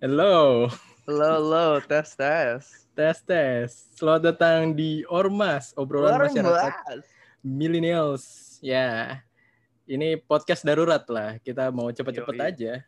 Halo, 0.00 0.64
Halo, 1.04 1.28
halo, 1.36 1.66
tes, 1.84 2.16
tes. 2.16 2.88
tes 2.96 3.20
tes. 3.20 3.68
Selamat 4.00 4.32
datang 4.32 4.72
di 4.72 5.04
Ormas, 5.04 5.76
obrolan 5.76 6.16
Orang 6.16 6.32
masyarakat 6.32 7.04
millennials. 7.44 8.56
Ya, 8.64 9.20
ini 9.84 10.16
podcast 10.16 10.64
darurat 10.64 11.04
lah. 11.04 11.36
Kita 11.44 11.68
mau 11.68 11.92
cepet-cepet 11.92 12.32
aja. 12.40 12.80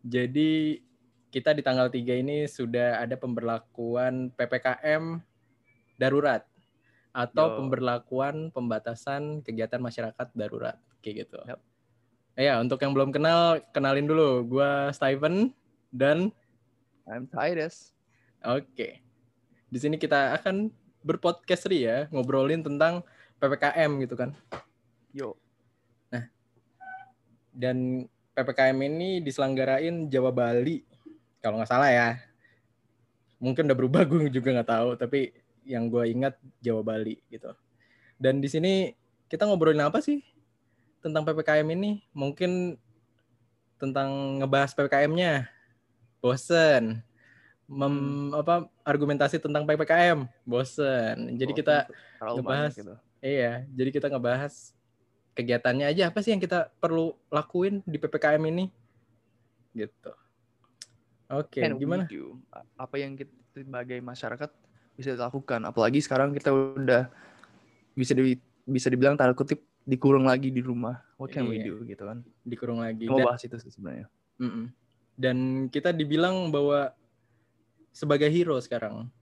Jadi 0.00 0.80
kita 1.28 1.52
di 1.52 1.60
tanggal 1.60 1.92
3 1.92 2.24
ini 2.24 2.48
sudah 2.48 3.04
ada 3.04 3.20
pemberlakuan 3.20 4.32
PPKM 4.32 5.20
darurat 6.00 6.48
atau 7.12 7.52
Yo. 7.52 7.56
pemberlakuan 7.60 8.48
pembatasan 8.48 9.44
kegiatan 9.44 9.76
masyarakat 9.76 10.32
darurat 10.32 10.80
kayak 11.04 11.28
gitu. 11.28 11.36
Yap. 11.44 11.60
Ya, 12.32 12.56
untuk 12.64 12.80
yang 12.80 12.96
belum 12.96 13.12
kenal, 13.12 13.60
kenalin 13.76 14.08
dulu. 14.08 14.48
Gua 14.48 14.88
Steven 14.96 15.59
dan 15.90 16.30
I'm 17.04 17.26
Titus. 17.26 17.92
Oke. 18.46 19.02
Di 19.70 19.78
sini 19.78 19.98
kita 19.98 20.34
akan 20.38 20.70
berpodcast 21.02 21.66
ri 21.70 21.86
ya, 21.86 22.06
ngobrolin 22.10 22.62
tentang 22.62 23.02
PPKM 23.42 23.90
gitu 24.06 24.14
kan. 24.14 24.30
Yo. 25.10 25.34
Dan 27.50 28.06
PPKM 28.32 28.78
ini 28.86 29.18
diselenggarain 29.20 30.06
Jawa 30.06 30.30
Bali 30.30 30.86
kalau 31.42 31.58
nggak 31.58 31.70
salah 31.70 31.90
ya. 31.90 32.08
Mungkin 33.42 33.66
udah 33.66 33.76
berubah 33.76 34.02
gue 34.10 34.30
juga 34.30 34.54
nggak 34.54 34.70
tahu, 34.70 34.88
tapi 34.96 35.34
yang 35.66 35.90
gue 35.90 36.08
ingat 36.08 36.38
Jawa 36.62 36.80
Bali 36.86 37.18
gitu. 37.28 37.52
Dan 38.20 38.38
di 38.38 38.48
sini 38.48 38.94
kita 39.26 39.48
ngobrolin 39.48 39.82
apa 39.82 39.98
sih 39.98 40.22
tentang 41.02 41.26
PPKM 41.26 41.66
ini? 41.74 42.00
Mungkin 42.12 42.76
tentang 43.80 44.40
ngebahas 44.40 44.76
PPKM-nya. 44.76 45.59
Bosen. 46.20 47.00
Mem, 47.70 47.96
apa 48.34 48.66
argumentasi 48.82 49.38
tentang 49.38 49.62
PPKM. 49.64 50.26
Bosen. 50.42 51.38
Jadi 51.38 51.52
kita 51.54 51.86
terlalu 52.18 52.36
ngebahas. 52.42 52.72
gitu. 52.74 52.94
Iya, 53.20 53.68
jadi 53.68 53.90
kita 53.92 54.06
ngebahas 54.08 54.54
kegiatannya 55.36 55.86
aja 55.86 56.10
apa 56.10 56.18
sih 56.20 56.32
yang 56.34 56.42
kita 56.42 56.72
perlu 56.80 57.14
lakuin 57.30 57.80
di 57.86 57.96
PPKM 57.96 58.42
ini? 58.48 58.68
Gitu. 59.72 60.12
Oke, 61.30 61.62
we 61.62 61.78
gimana? 61.78 62.04
do? 62.10 62.42
Apa 62.74 62.98
yang 62.98 63.14
kita 63.14 63.30
sebagai 63.54 64.02
masyarakat 64.02 64.50
bisa 64.98 65.14
dilakukan? 65.14 65.62
Apalagi 65.62 66.02
sekarang 66.02 66.34
kita 66.34 66.50
udah 66.50 67.06
bisa 67.94 68.18
di, 68.18 68.34
bisa 68.66 68.90
dibilang 68.90 69.14
tanda 69.14 69.30
kutip 69.30 69.62
dikurung 69.86 70.26
lagi 70.26 70.50
di 70.50 70.58
rumah. 70.58 70.98
What 71.22 71.30
can 71.30 71.46
we 71.46 71.62
Iya. 71.62 71.70
do 71.70 71.86
gitu 71.86 72.02
kan? 72.02 72.26
Dikurung 72.42 72.82
lagi. 72.82 73.06
Mau 73.06 73.22
Dan, 73.22 73.30
bahas 73.30 73.42
itu 73.46 73.54
sih 73.62 73.70
sebenarnya. 73.70 74.10
Mm-mm. 74.42 74.74
Dan 75.20 75.68
kita 75.68 75.92
dibilang 75.92 76.48
bahwa 76.48 76.96
sebagai 77.92 78.32
hero 78.32 78.56
sekarang, 78.56 79.12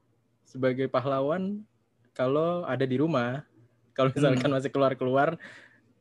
sebagai 0.47 0.87
pahlawan 0.87 1.67
kalau 2.15 2.63
ada 2.63 2.87
di 2.87 2.95
rumah, 2.95 3.43
kalau 3.99 4.15
misalkan 4.15 4.55
masih 4.55 4.71
keluar-keluar, 4.71 5.35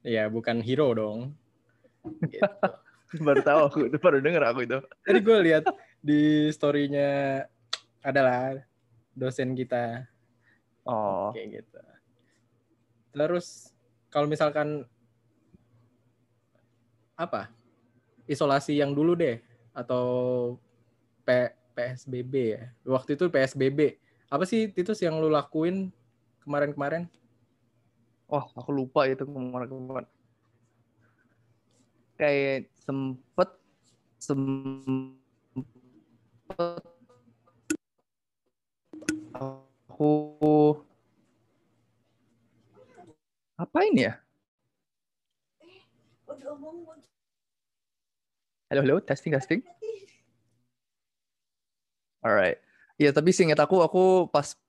ya 0.06 0.30
bukan 0.30 0.62
hero 0.62 0.94
dong. 0.94 1.34
Gitu. 2.30 2.46
baru 3.26 3.42
tahu 3.42 3.60
aku, 3.66 3.78
baru 3.98 4.22
denger 4.22 4.44
aku 4.46 4.60
itu. 4.70 4.78
Tadi 5.02 5.20
gue 5.26 5.38
lihat 5.50 5.66
di 5.98 6.54
story-nya 6.54 7.42
adalah 8.06 8.54
dosen 9.18 9.58
kita 9.58 10.06
Oh, 10.88 11.36
kayak 11.36 11.62
gitu. 11.62 11.82
Terus 13.12 13.76
kalau 14.08 14.32
misalkan 14.32 14.88
apa? 17.20 17.52
Isolasi 18.24 18.80
yang 18.80 18.96
dulu 18.96 19.16
deh 19.20 19.44
atau 19.78 20.06
P, 21.22 21.54
PSBB 21.78 22.34
ya. 22.58 22.64
Waktu 22.82 23.14
itu 23.14 23.30
PSBB. 23.30 24.02
Apa 24.34 24.50
sih 24.50 24.74
Titus 24.74 24.98
yang 25.06 25.22
lu 25.22 25.30
lakuin 25.30 25.94
kemarin-kemarin? 26.42 27.06
wah 28.28 28.46
aku 28.60 28.70
lupa 28.76 29.08
itu 29.08 29.24
kemarin-kemarin. 29.24 30.08
Kayak 32.20 32.68
sempet 32.84 33.50
sempet 34.20 35.16
aku 39.32 40.12
apa 43.58 43.80
ini 43.88 44.12
ya? 44.12 44.14
Halo, 48.68 48.84
halo, 48.84 49.00
testing, 49.00 49.32
testing. 49.32 49.64
Alright. 52.20 52.60
Iya, 53.00 53.16
tapi 53.16 53.32
seingat 53.32 53.56
aku, 53.64 53.80
aku 53.80 54.28
pas 54.28 54.60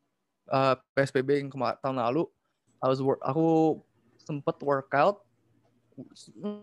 uh, 0.54 0.78
PSBB 0.94 1.42
yang 1.42 1.50
kema- 1.50 1.74
tahun 1.82 1.98
lalu, 1.98 2.30
I 2.78 2.86
was 2.86 3.02
work, 3.02 3.18
aku 3.26 3.74
sempet 4.22 4.54
workout, 4.62 5.26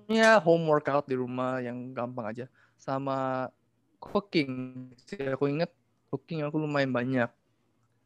ya 0.08 0.40
home 0.40 0.64
workout 0.64 1.12
di 1.12 1.20
rumah 1.20 1.60
yang 1.60 1.92
gampang 1.92 2.24
aja, 2.32 2.48
sama 2.80 3.52
cooking. 4.00 4.96
Sih, 5.04 5.28
aku 5.28 5.52
inget 5.52 5.76
cooking 6.08 6.48
aku 6.48 6.56
lumayan 6.56 6.96
banyak. 6.96 7.28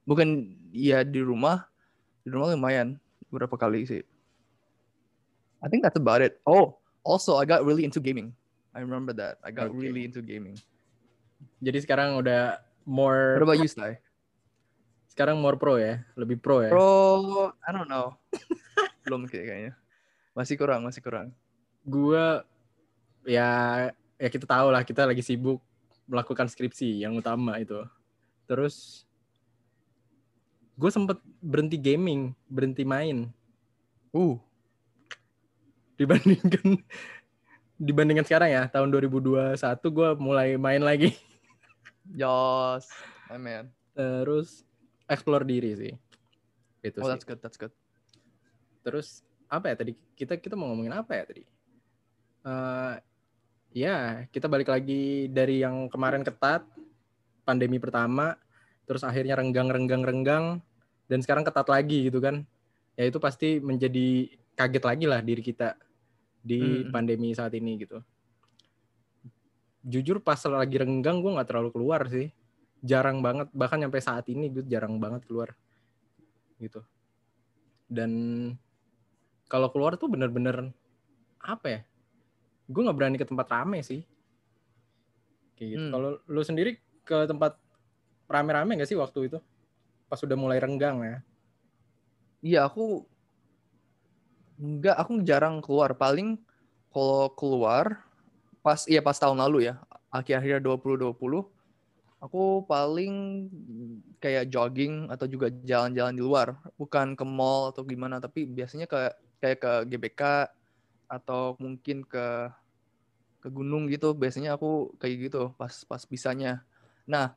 Bukan 0.10 0.58
ya 0.74 1.06
di 1.06 1.22
rumah, 1.22 1.70
di 2.26 2.34
rumah 2.34 2.50
lumayan 2.50 2.98
beberapa 3.30 3.62
kali 3.62 3.86
sih. 3.86 4.02
I 5.62 5.70
think 5.70 5.86
that's 5.86 6.02
about 6.02 6.26
it. 6.26 6.42
Oh, 6.50 6.82
also 7.06 7.38
I 7.38 7.46
got 7.46 7.62
really 7.62 7.86
into 7.86 8.02
gaming. 8.02 8.34
I 8.72 8.80
remember 8.82 9.12
that. 9.18 9.42
I 9.42 9.50
got 9.50 9.70
Okay. 9.70 9.80
really 9.82 10.06
into 10.06 10.22
gaming. 10.22 10.56
Jadi 11.60 11.82
sekarang 11.82 12.20
udah 12.20 12.60
more 12.84 13.40
What 13.40 13.46
about 13.50 13.60
you, 13.60 13.70
Sly? 13.70 13.98
sekarang 15.10 15.42
more 15.42 15.60
pro 15.60 15.76
ya, 15.76 16.00
lebih 16.16 16.40
pro 16.40 16.64
ya. 16.64 16.72
Bro, 16.72 17.52
I 17.60 17.70
don't 17.76 17.92
know. 17.92 18.16
Belum 19.04 19.28
kayak- 19.28 19.48
kayaknya. 19.48 19.74
Masih 20.32 20.56
kurang, 20.56 20.88
masih 20.88 21.02
kurang. 21.04 21.36
Gua 21.84 22.48
ya 23.28 23.50
ya 24.16 24.28
kita 24.32 24.48
tahu 24.48 24.72
lah 24.72 24.88
kita 24.88 25.04
lagi 25.04 25.20
sibuk 25.20 25.60
melakukan 26.08 26.48
skripsi 26.48 27.04
yang 27.04 27.20
utama 27.20 27.60
itu. 27.60 27.84
Terus 28.48 29.04
gue 30.74 30.88
sempet 30.88 31.20
berhenti 31.44 31.76
gaming, 31.76 32.32
berhenti 32.48 32.88
main 32.88 33.28
Uh, 34.10 34.40
dibandingkan 35.94 36.82
dibandingkan 37.80 38.28
sekarang 38.28 38.50
ya 38.52 38.64
tahun 38.68 38.92
2021 38.92 39.56
gue 39.80 40.10
mulai 40.20 40.60
main 40.60 40.84
lagi. 40.84 41.16
Yos, 42.12 42.86
man. 43.32 43.72
terus 43.96 44.64
explore 45.06 45.44
diri 45.44 45.72
sih. 45.76 45.94
Itu 46.80 47.00
Oh, 47.00 47.08
sih. 47.08 47.12
that's 47.16 47.26
good, 47.26 47.40
that's 47.40 47.56
good. 47.56 47.72
terus 48.80 49.22
apa 49.48 49.70
ya 49.70 49.76
tadi? 49.76 49.94
Kita 50.16 50.40
kita 50.40 50.56
mau 50.56 50.72
ngomongin 50.72 50.96
apa 50.96 51.12
ya 51.14 51.24
tadi? 51.28 51.44
Eh 52.48 52.96
ya 53.70 53.96
kita 54.32 54.50
balik 54.50 54.72
lagi 54.72 55.28
dari 55.30 55.62
yang 55.62 55.92
kemarin 55.92 56.24
ketat 56.26 56.66
pandemi 57.46 57.78
pertama 57.78 58.34
terus 58.88 59.06
akhirnya 59.06 59.38
renggang 59.38 59.70
renggang 59.70 60.02
renggang 60.02 60.46
dan 61.06 61.20
sekarang 61.22 61.44
ketat 61.46 61.68
lagi 61.70 62.08
gitu 62.10 62.18
kan. 62.20 62.48
Ya 62.96 63.06
itu 63.08 63.20
pasti 63.22 63.60
menjadi 63.62 64.32
kaget 64.56 64.84
lagi 64.84 65.06
lah 65.08 65.20
diri 65.22 65.40
kita 65.44 65.76
di 66.40 66.88
Mm. 66.88 66.92
pandemi 66.92 67.30
saat 67.36 67.52
ini 67.56 67.76
gitu. 67.80 68.00
Jujur 69.84 70.20
pas 70.20 70.40
lagi 70.48 70.76
renggang 70.76 71.24
gue 71.24 71.32
nggak 71.36 71.50
terlalu 71.50 71.70
keluar 71.72 72.04
sih. 72.08 72.32
Jarang 72.80 73.20
banget 73.20 73.52
bahkan 73.52 73.80
sampai 73.80 74.02
saat 74.04 74.26
ini 74.32 74.52
gue 74.52 74.64
jarang 74.68 75.00
banget 75.00 75.28
keluar 75.28 75.56
gitu. 76.60 76.84
Dan 77.88 78.12
kalau 79.50 79.72
keluar 79.72 79.96
tuh 79.96 80.12
bener-bener 80.12 80.72
apa 81.40 81.68
ya? 81.68 81.82
Gue 82.70 82.82
nggak 82.86 82.98
berani 82.98 83.18
ke 83.18 83.28
tempat 83.28 83.48
rame 83.50 83.80
sih. 83.82 84.04
Kayak 85.60 85.70
gitu. 85.76 85.84
Hmm. 85.84 85.92
kalau 85.92 86.10
lu 86.28 86.42
sendiri 86.44 86.80
ke 87.04 87.28
tempat 87.28 87.60
rame-rame 88.30 88.80
nggak 88.80 88.88
sih 88.88 89.00
waktu 89.00 89.28
itu? 89.28 89.40
Pas 90.08 90.20
udah 90.22 90.38
mulai 90.40 90.62
renggang 90.62 91.02
ya? 91.04 91.18
Iya, 92.40 92.60
aku 92.72 93.04
enggak, 94.60 94.96
aku 95.00 95.24
jarang 95.24 95.64
keluar. 95.64 95.96
Paling 95.96 96.38
kalau 96.92 97.32
keluar 97.34 98.04
pas 98.60 98.84
iya 98.92 99.00
pas 99.00 99.16
tahun 99.16 99.40
lalu 99.40 99.72
ya, 99.72 99.80
akhir-akhir 100.12 100.60
2020, 100.60 101.16
aku 102.20 102.44
paling 102.68 103.48
kayak 104.20 104.52
jogging 104.52 105.08
atau 105.08 105.26
juga 105.26 105.48
jalan-jalan 105.64 106.14
di 106.14 106.24
luar, 106.24 106.60
bukan 106.76 107.16
ke 107.16 107.24
mall 107.24 107.72
atau 107.72 107.88
gimana, 107.88 108.20
tapi 108.20 108.44
biasanya 108.44 108.86
ke 108.86 109.16
kayak 109.40 109.58
ke 109.64 109.72
GBK 109.96 110.22
atau 111.08 111.56
mungkin 111.58 112.04
ke 112.04 112.52
ke 113.40 113.48
gunung 113.48 113.88
gitu. 113.88 114.12
Biasanya 114.12 114.60
aku 114.60 114.94
kayak 115.00 115.32
gitu 115.32 115.56
pas 115.56 115.72
pas 115.88 116.04
bisanya. 116.04 116.68
Nah, 117.08 117.34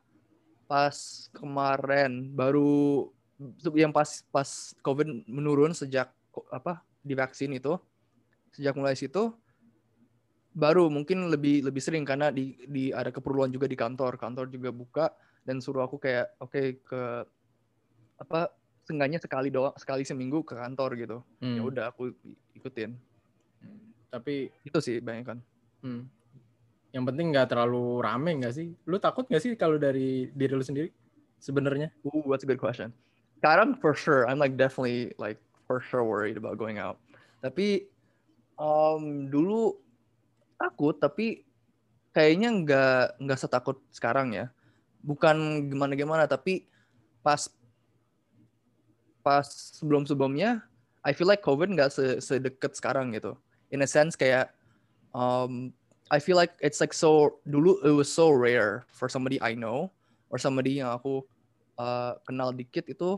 pas 0.67 0.95
kemarin 1.31 2.29
baru 2.35 3.07
yang 3.73 3.95
pas 3.95 4.27
pas 4.29 4.75
COVID 4.83 5.27
menurun 5.31 5.71
sejak 5.71 6.11
apa 6.51 6.83
divaksin 7.03 7.53
itu 7.53 7.75
sejak 8.55 8.73
mulai 8.73 8.95
situ 8.95 9.35
baru 10.53 10.87
mungkin 10.87 11.29
lebih 11.29 11.65
lebih 11.65 11.81
sering 11.81 12.05
karena 12.05 12.29
di 12.29 12.55
di 12.69 12.93
ada 12.93 13.09
keperluan 13.09 13.49
juga 13.49 13.65
di 13.65 13.75
kantor 13.77 14.15
kantor 14.15 14.47
juga 14.53 14.69
buka 14.69 15.05
dan 15.43 15.59
suruh 15.59 15.83
aku 15.83 15.97
kayak 15.97 16.37
oke 16.39 16.53
okay, 16.53 16.65
ke 16.79 17.01
apa 18.21 18.53
seenggaknya 18.85 19.17
sekali 19.17 19.49
doang 19.49 19.73
sekali 19.75 20.05
seminggu 20.05 20.45
ke 20.45 20.53
kantor 20.53 20.95
gitu 20.95 21.17
ya 21.41 21.61
Hmm. 21.61 21.69
udah 21.69 21.91
aku 21.91 22.13
ikutin 22.55 22.95
Tapi 24.13 24.45
itu 24.61 24.77
sih 24.77 25.01
banyak 25.01 25.25
kan 25.25 25.41
hmm, 25.81 26.05
yang 26.93 27.09
penting 27.09 27.33
nggak 27.33 27.49
terlalu 27.49 28.05
rame 28.05 28.37
nggak 28.37 28.53
sih? 28.53 28.69
Lu 28.85 29.01
takut 29.01 29.25
nggak 29.25 29.41
sih 29.41 29.51
kalau 29.57 29.81
dari 29.81 30.29
diri 30.29 30.53
lu 30.53 30.61
sendiri 30.61 30.93
sebenarnya? 31.41 31.89
Ooh, 32.05 32.21
that's 32.29 32.45
a 32.45 32.49
good 32.49 32.61
question. 32.61 32.93
Sekarang 33.41 33.73
for 33.81 33.97
sure, 33.97 34.29
I'm 34.29 34.37
like 34.37 34.53
definitely 34.55 35.09
like 35.17 35.41
for 35.73 35.81
sure 35.81 36.05
worried 36.05 36.37
about 36.37 36.61
going 36.61 36.77
out. 36.77 37.01
Tapi 37.41 37.89
um, 38.61 39.25
dulu 39.25 39.73
takut, 40.61 40.93
tapi 41.01 41.41
kayaknya 42.13 42.49
nggak 42.53 43.01
nggak 43.25 43.39
setakut 43.41 43.81
sekarang 43.89 44.37
ya. 44.37 44.53
Bukan 45.01 45.67
gimana-gimana, 45.73 46.29
tapi 46.29 46.69
pas 47.25 47.49
pas 49.25 49.47
sebelum-sebelumnya, 49.81 50.61
I 51.01 51.11
feel 51.17 51.25
like 51.25 51.41
COVID 51.41 51.73
nggak 51.73 51.89
se 51.89 52.21
sedekat 52.21 52.77
sekarang 52.77 53.17
gitu. 53.17 53.33
In 53.73 53.81
a 53.81 53.89
sense 53.89 54.13
kayak 54.13 54.53
um, 55.17 55.73
I 56.13 56.21
feel 56.21 56.37
like 56.37 56.53
it's 56.61 56.77
like 56.77 56.93
so 56.93 57.41
dulu 57.49 57.81
it 57.81 57.97
was 57.97 58.05
so 58.05 58.29
rare 58.29 58.85
for 58.93 59.09
somebody 59.09 59.41
I 59.41 59.57
know 59.57 59.89
or 60.29 60.37
somebody 60.37 60.77
yang 60.77 60.93
aku 60.93 61.25
uh, 61.81 62.21
kenal 62.29 62.53
dikit 62.53 62.85
itu 62.85 63.17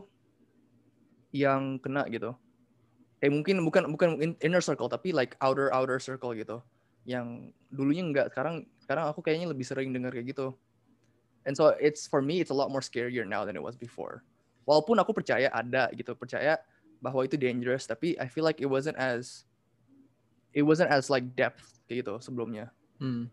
yang 1.36 1.76
kena 1.76 2.08
gitu. 2.08 2.32
Kayak 3.26 3.42
mungkin 3.42 3.56
bukan 3.66 3.82
bukan 3.90 4.08
in- 4.22 4.38
inner 4.38 4.62
circle 4.62 4.86
tapi 4.86 5.10
like 5.10 5.34
outer 5.42 5.66
outer 5.74 5.98
circle 5.98 6.30
gitu. 6.30 6.62
Yang 7.02 7.50
dulunya 7.74 8.06
enggak, 8.06 8.30
sekarang 8.30 8.70
sekarang 8.78 9.10
aku 9.10 9.18
kayaknya 9.18 9.50
lebih 9.50 9.66
sering 9.66 9.90
dengar 9.90 10.14
kayak 10.14 10.30
gitu. 10.30 10.54
And 11.42 11.58
so 11.58 11.74
it's 11.82 12.06
for 12.06 12.22
me 12.22 12.38
it's 12.38 12.54
a 12.54 12.56
lot 12.56 12.70
more 12.70 12.78
scarier 12.78 13.26
now 13.26 13.42
than 13.42 13.58
it 13.58 13.66
was 13.66 13.74
before. 13.74 14.22
Walaupun 14.62 14.94
aku 15.02 15.10
percaya 15.10 15.50
ada 15.50 15.90
gitu, 15.90 16.14
percaya 16.14 16.54
bahwa 17.02 17.26
itu 17.26 17.34
dangerous, 17.34 17.82
tapi 17.82 18.14
I 18.14 18.30
feel 18.30 18.46
like 18.46 18.62
it 18.62 18.70
wasn't 18.70 18.94
as 18.94 19.42
it 20.54 20.62
wasn't 20.62 20.94
as 20.94 21.10
like 21.10 21.26
depth 21.34 21.82
kayak 21.90 22.06
gitu 22.06 22.22
sebelumnya. 22.22 22.70
Hmm. 23.02 23.26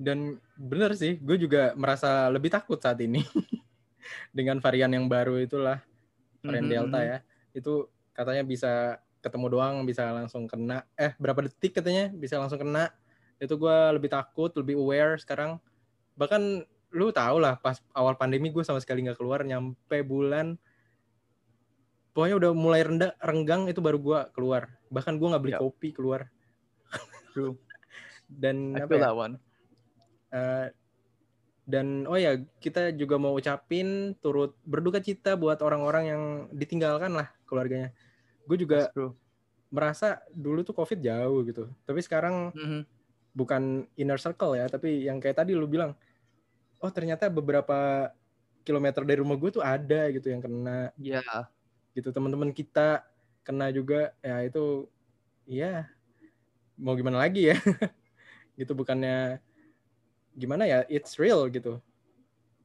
Dan 0.00 0.40
bener 0.56 0.96
sih, 0.96 1.20
gue 1.20 1.36
juga 1.36 1.76
merasa 1.76 2.32
lebih 2.32 2.48
takut 2.48 2.80
saat 2.80 2.96
ini 3.04 3.20
dengan 4.36 4.56
varian 4.64 4.88
yang 4.88 5.04
baru 5.04 5.36
itulah 5.36 5.84
varian 6.40 6.64
Mhm, 6.64 6.72
Delta 6.72 7.00
mhm. 7.00 7.08
ya. 7.12 7.18
Itu 7.52 7.92
katanya 8.16 8.42
bisa 8.42 8.96
ketemu 9.20 9.46
doang, 9.52 9.84
bisa 9.84 10.08
langsung 10.10 10.48
kena. 10.48 10.88
Eh 10.96 11.12
berapa 11.20 11.44
detik 11.44 11.76
katanya 11.76 12.08
bisa 12.08 12.40
langsung 12.40 12.64
kena. 12.64 12.88
Itu 13.36 13.60
gue 13.60 13.76
lebih 13.92 14.08
takut, 14.08 14.50
lebih 14.56 14.80
aware 14.80 15.20
sekarang. 15.20 15.60
Bahkan 16.16 16.64
lu 16.96 17.12
tau 17.12 17.36
lah 17.36 17.60
pas 17.60 17.76
awal 17.92 18.16
pandemi 18.16 18.48
gue 18.48 18.64
sama 18.64 18.80
sekali 18.80 19.04
nggak 19.04 19.20
keluar 19.20 19.44
nyampe 19.44 20.00
bulan 20.00 20.56
pokoknya 22.16 22.36
udah 22.40 22.50
mulai 22.56 22.80
rendah 22.86 23.12
renggang 23.20 23.68
itu 23.68 23.84
baru 23.84 23.98
gue 24.00 24.20
keluar 24.32 24.72
bahkan 24.88 25.20
gue 25.20 25.28
nggak 25.28 25.42
beli 25.44 25.54
Yap. 25.58 25.60
kopi 25.60 25.92
keluar 25.92 26.30
True. 27.36 27.52
dan 28.42 28.72
I 28.72 28.88
apa 28.88 28.94
ya, 28.96 29.02
that 29.04 29.14
one. 29.14 29.34
Eh, 30.32 30.66
dan 31.66 32.06
oh 32.06 32.16
ya 32.16 32.38
kita 32.62 32.94
juga 32.94 33.18
mau 33.18 33.34
ucapin 33.36 34.14
turut 34.22 34.54
berduka 34.64 35.02
cita 35.02 35.34
buat 35.36 35.60
orang-orang 35.60 36.04
yang 36.08 36.22
ditinggalkan 36.54 37.12
lah 37.12 37.28
keluarganya. 37.44 37.92
Gue 38.46 38.56
juga 38.56 38.88
merasa 39.68 40.22
dulu 40.30 40.62
tuh 40.62 40.72
covid 40.72 41.02
jauh 41.02 41.42
gitu, 41.42 41.66
tapi 41.82 41.98
sekarang 42.00 42.54
Mhm. 42.54 42.80
bukan 43.34 43.62
inner 43.98 44.16
circle 44.16 44.54
ya, 44.54 44.70
tapi 44.70 45.04
yang 45.04 45.18
kayak 45.18 45.42
tadi 45.42 45.52
lu 45.52 45.66
bilang, 45.66 45.92
oh 46.78 46.88
ternyata 46.88 47.26
beberapa 47.28 48.08
kilometer 48.62 49.02
dari 49.02 49.18
rumah 49.20 49.36
gue 49.38 49.50
tuh 49.52 49.64
ada 49.64 50.08
gitu 50.10 50.30
yang 50.30 50.42
kena 50.42 50.90
Yeah. 50.98 51.50
gitu 51.94 52.10
teman-teman 52.10 52.50
kita 52.50 53.06
kena 53.42 53.70
juga 53.70 54.10
ya 54.20 54.42
itu 54.42 54.90
ya 55.46 55.86
mau 56.76 56.98
gimana 56.98 57.22
lagi 57.22 57.54
ya 57.54 57.56
gitu 58.60 58.74
bukannya 58.74 59.38
gimana 60.34 60.66
ya 60.66 60.78
it's 60.90 61.16
real 61.16 61.46
gitu 61.48 61.78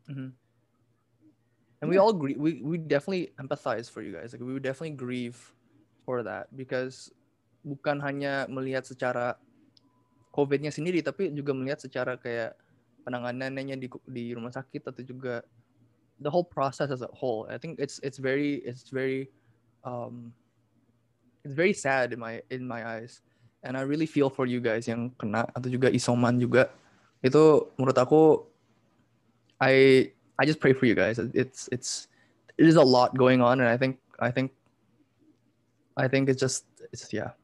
Mhm. 0.09 0.33
And 1.81 1.87
we 1.89 1.97
all 1.97 2.09
agree. 2.13 2.35
We 2.37 2.61
we 2.61 2.77
definitely 2.77 3.33
empathize 3.37 3.89
for 3.89 4.01
you 4.05 4.13
guys. 4.13 4.33
Like 4.33 4.41
we 4.43 4.53
would 4.53 4.65
definitely 4.65 4.93
grieve 4.97 5.53
for 6.03 6.21
that 6.25 6.49
because 6.55 7.13
bukan 7.61 8.01
hanya 8.01 8.49
melihat 8.49 8.85
secara 8.85 9.37
COVID-nya 10.31 10.71
sendiri, 10.71 11.03
tapi 11.03 11.29
juga 11.35 11.51
melihat 11.51 11.83
secara 11.83 12.15
kayak 12.15 12.55
penanganannya 13.03 13.75
di 13.75 13.87
di 14.07 14.25
rumah 14.31 14.53
sakit 14.53 14.87
atau 14.87 15.03
juga 15.03 15.43
the 16.21 16.29
whole 16.31 16.45
process 16.45 16.89
as 16.93 17.03
a 17.03 17.11
whole. 17.11 17.49
I 17.51 17.59
think 17.59 17.81
it's 17.81 17.99
it's 18.05 18.21
very 18.21 18.63
it's 18.63 18.87
very 18.89 19.27
um 19.83 20.31
it's 21.43 21.57
very 21.57 21.73
sad 21.73 22.13
in 22.13 22.19
my 22.21 22.39
in 22.53 22.63
my 22.63 22.85
eyes. 22.85 23.19
And 23.61 23.77
I 23.77 23.85
really 23.85 24.09
feel 24.09 24.33
for 24.33 24.49
you 24.49 24.57
guys 24.57 24.89
yang 24.89 25.13
kena 25.21 25.45
atau 25.53 25.69
juga 25.69 25.93
isoman 25.93 26.41
juga. 26.41 26.73
Itu 27.21 27.69
menurut 27.77 27.97
aku 27.99 28.21
I 29.61 30.07
I 30.41 30.43
just 30.49 30.57
pray 30.57 30.73
for 30.73 30.89
you 30.89 30.97
guys. 30.97 31.21
It's 31.37 31.69
it's 31.69 32.09
it 32.57 32.65
is 32.65 32.79
a 32.79 32.85
lot 32.85 33.13
going 33.13 33.43
on, 33.43 33.61
and 33.61 33.69
I 33.69 33.77
think 33.77 34.01
I 34.17 34.33
think 34.33 34.53
I 35.97 36.07
think 36.07 36.31
it's 36.31 36.39
just 36.39 36.67
it's 36.91 37.07
yeah. 37.11 37.35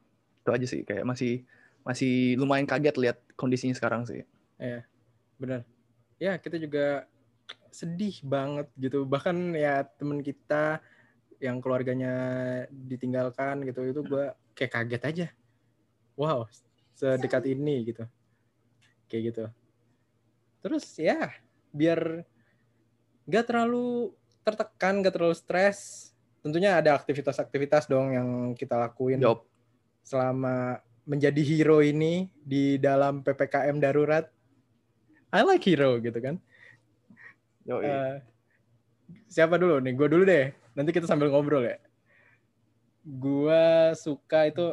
Itu 0.43 0.55
aja 0.55 0.65
sih 0.67 0.81
kayak 0.87 1.03
masih 1.03 1.43
masih 1.83 2.35
lumayan 2.35 2.67
kaget 2.67 2.95
lihat 2.99 3.17
kondisinya 3.39 3.75
sekarang 3.75 4.03
sih. 4.07 4.23
ya 4.57 4.81
benar. 5.37 5.61
Ya 6.17 6.33
kita 6.41 6.57
juga 6.57 7.05
sedih 7.69 8.17
banget 8.25 8.67
gitu. 8.75 9.05
Bahkan 9.05 9.53
ya 9.53 9.85
temen 9.85 10.25
kita 10.25 10.81
yang 11.37 11.61
keluarganya 11.61 12.13
ditinggalkan 12.73 13.61
gitu 13.69 13.85
itu 13.85 14.01
gue 14.01 14.33
kayak 14.57 14.73
kaget 14.73 15.03
aja. 15.05 15.27
Wow 16.17 16.49
sedekat 16.97 17.45
ini 17.45 17.93
gitu. 17.93 18.03
Kayak 19.05 19.23
gitu. 19.31 19.45
Terus 20.65 20.85
ya 20.97 21.29
biar 21.69 22.25
gak 23.29 23.45
terlalu 23.45 24.11
tertekan 24.41 25.05
gak 25.05 25.13
terlalu 25.13 25.37
stres 25.37 26.06
tentunya 26.47 26.79
ada 26.79 26.95
aktivitas-aktivitas 26.95 27.91
dong 27.91 28.15
yang 28.15 28.27
kita 28.55 28.79
lakuin 28.79 29.19
Yup. 29.19 29.43
selama 29.99 30.79
menjadi 31.03 31.43
hero 31.43 31.83
ini 31.83 32.31
di 32.39 32.79
dalam 32.79 33.19
ppkm 33.19 33.83
darurat 33.83 34.31
I 35.27 35.43
like 35.43 35.67
hero 35.67 35.99
gitu 35.99 36.15
kan. 36.23 36.39
Eh, 37.67 38.15
siapa 39.27 39.59
dulu 39.59 39.83
nih? 39.83 39.91
Gue 39.91 40.07
dulu 40.07 40.23
deh. 40.23 40.55
Nanti 40.71 40.95
kita 40.95 41.03
sambil 41.03 41.27
ngobrol 41.27 41.67
ya. 41.67 41.77
Gue 43.03 43.91
suka 43.99 44.47
itu 44.47 44.71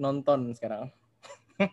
nonton 0.00 0.56
sekarang. 0.56 0.88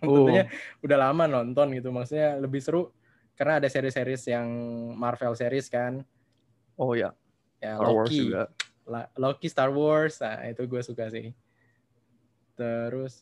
Oh. 0.04 0.28
Tentunya 0.28 0.52
udah 0.84 0.98
lama 1.08 1.24
nonton 1.24 1.72
gitu. 1.72 1.88
Maksudnya 1.88 2.36
lebih 2.36 2.60
seru 2.60 2.92
karena 3.40 3.64
ada 3.64 3.72
series-series 3.72 4.28
yang 4.28 4.48
Marvel 5.00 5.32
series 5.40 5.72
kan. 5.72 6.04
oh 6.78 6.94
ya, 6.94 7.10
Ya 7.58 7.74
Star 7.74 7.90
Wars 7.90 8.10
Loki, 8.12 8.20
juga. 8.22 8.44
Loki 9.16 9.48
Star 9.48 9.68
Wars. 9.68 10.18
Nah, 10.18 10.48
itu 10.48 10.64
gue 10.64 10.82
suka 10.82 11.12
sih. 11.12 11.36
Terus 12.56 13.22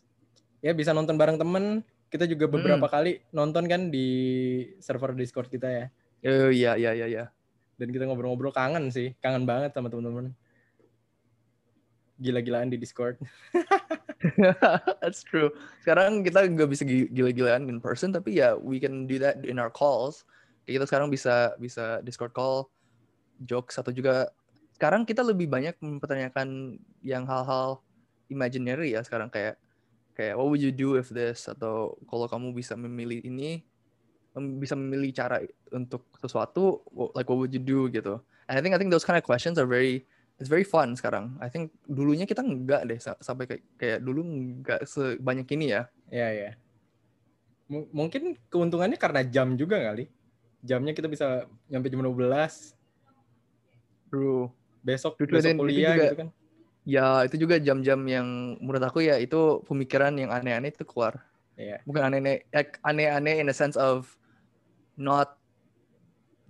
ya 0.60 0.72
bisa 0.72 0.93
nonton 0.93 1.17
bareng 1.17 1.36
temen. 1.36 1.81
Kita 2.07 2.24
juga 2.24 2.45
Hmm. 2.45 2.53
beberapa 2.55 2.88
kali 2.88 3.19
nonton 3.29 3.65
kan 3.65 3.89
di 3.89 4.07
server 4.79 5.12
Discord 5.12 5.50
kita 5.50 5.67
ya. 5.67 5.86
Oh 6.24 6.50
iya 6.50 6.74
iya 6.74 6.91
iya 6.93 7.07
iya. 7.07 7.25
dan 7.75 7.91
kita 7.91 8.07
ngobrol-ngobrol 8.07 8.55
kangen 8.55 8.88
sih 8.88 9.12
kangen 9.19 9.43
banget 9.43 9.75
sama 9.75 9.91
teman-teman 9.91 10.31
gila-gilaan 12.15 12.72
di 12.72 12.79
Discord 12.79 13.19
That's 15.03 15.22
true. 15.22 15.51
Sekarang 15.84 16.24
kita 16.24 16.48
nggak 16.50 16.69
bisa 16.72 16.81
gi- 16.81 17.12
gila-gilaan 17.12 17.67
in 17.69 17.77
person, 17.77 18.10
tapi 18.10 18.39
ya 18.39 18.55
we 18.57 18.79
can 18.79 19.05
do 19.05 19.22
that 19.22 19.43
in 19.45 19.62
our 19.62 19.69
calls. 19.69 20.24
Kita 20.63 20.88
sekarang 20.88 21.12
bisa 21.12 21.53
bisa 21.60 22.01
Discord 22.01 22.34
call, 22.34 22.65
jokes 23.43 23.77
atau 23.77 23.93
juga 23.93 24.34
sekarang 24.75 25.08
kita 25.08 25.24
lebih 25.24 25.48
banyak 25.48 25.79
mempertanyakan 25.79 26.75
yang 27.00 27.24
hal-hal 27.24 27.79
imaginary 28.27 28.91
ya 28.91 29.00
sekarang 29.08 29.32
kayak 29.32 29.55
kayak 30.15 30.36
what 30.36 30.51
would 30.51 30.60
you 30.60 30.75
do 30.75 31.00
if 31.00 31.08
this 31.15 31.48
atau 31.48 31.96
kalau 32.12 32.27
kamu 32.27 32.51
bisa 32.51 32.75
memilih 32.75 33.24
ini 33.24 33.63
bisa 34.60 34.75
memilih 34.75 35.15
cara 35.15 35.39
untuk 35.72 36.12
sesuatu 36.20 36.84
like 37.15 37.27
what 37.32 37.39
would 37.39 37.55
you 37.55 37.63
do 37.63 37.88
gitu. 37.88 38.20
And 38.51 38.60
I 38.60 38.62
think 38.62 38.75
I 38.75 38.79
think 38.79 38.91
those 38.91 39.08
kind 39.08 39.15
of 39.15 39.24
questions 39.24 39.55
are 39.55 39.63
very 39.67 40.03
it's 40.36 40.51
very 40.51 40.67
fun 40.67 40.91
sekarang. 41.00 41.39
I 41.39 41.48
think 41.48 41.72
dulunya 41.88 42.27
kita 42.27 42.44
enggak 42.44 42.84
deh 42.84 43.00
sa- 43.00 43.15
sampai 43.24 43.48
kayak 43.48 43.63
kayak 43.79 44.00
dulu 44.03 44.27
enggak 44.27 44.84
sebanyak 44.84 45.48
ini 45.55 45.72
ya. 45.72 45.88
ya 46.12 46.27
ya 46.36 46.51
M- 47.72 47.89
mungkin 47.96 48.36
keuntungannya 48.51 49.00
karena 49.00 49.24
jam 49.24 49.55
juga 49.55 49.79
kali 49.79 50.12
jamnya 50.62 50.91
kita 50.91 51.08
bisa 51.08 51.48
nyampe 51.72 51.88
jam 51.88 52.03
12 52.03 52.75
True. 54.12 54.48
Besok 54.86 55.18
true. 55.18 55.25
besok 55.27 55.58
kuliah 55.58 55.98
juga- 55.98 56.06
gitu 56.13 56.20
kan 56.22 56.30
Ya 56.86 57.25
itu 57.25 57.42
juga 57.42 57.58
jam-jam 57.58 57.98
yang 58.06 58.62
menurut 58.62 58.86
aku 58.86 59.01
ya 59.01 59.18
itu 59.18 59.58
pemikiran 59.65 60.13
yang 60.22 60.30
aneh-aneh 60.30 60.70
itu 60.70 60.86
keluar. 60.86 61.18
Iya. 61.58 61.82
bukan 61.82 62.13
aneh-aneh 62.13 62.46
aneh-aneh 62.86 63.42
in 63.42 63.50
the 63.50 63.56
sense 63.58 63.74
of 63.74 64.13
not 64.94 65.39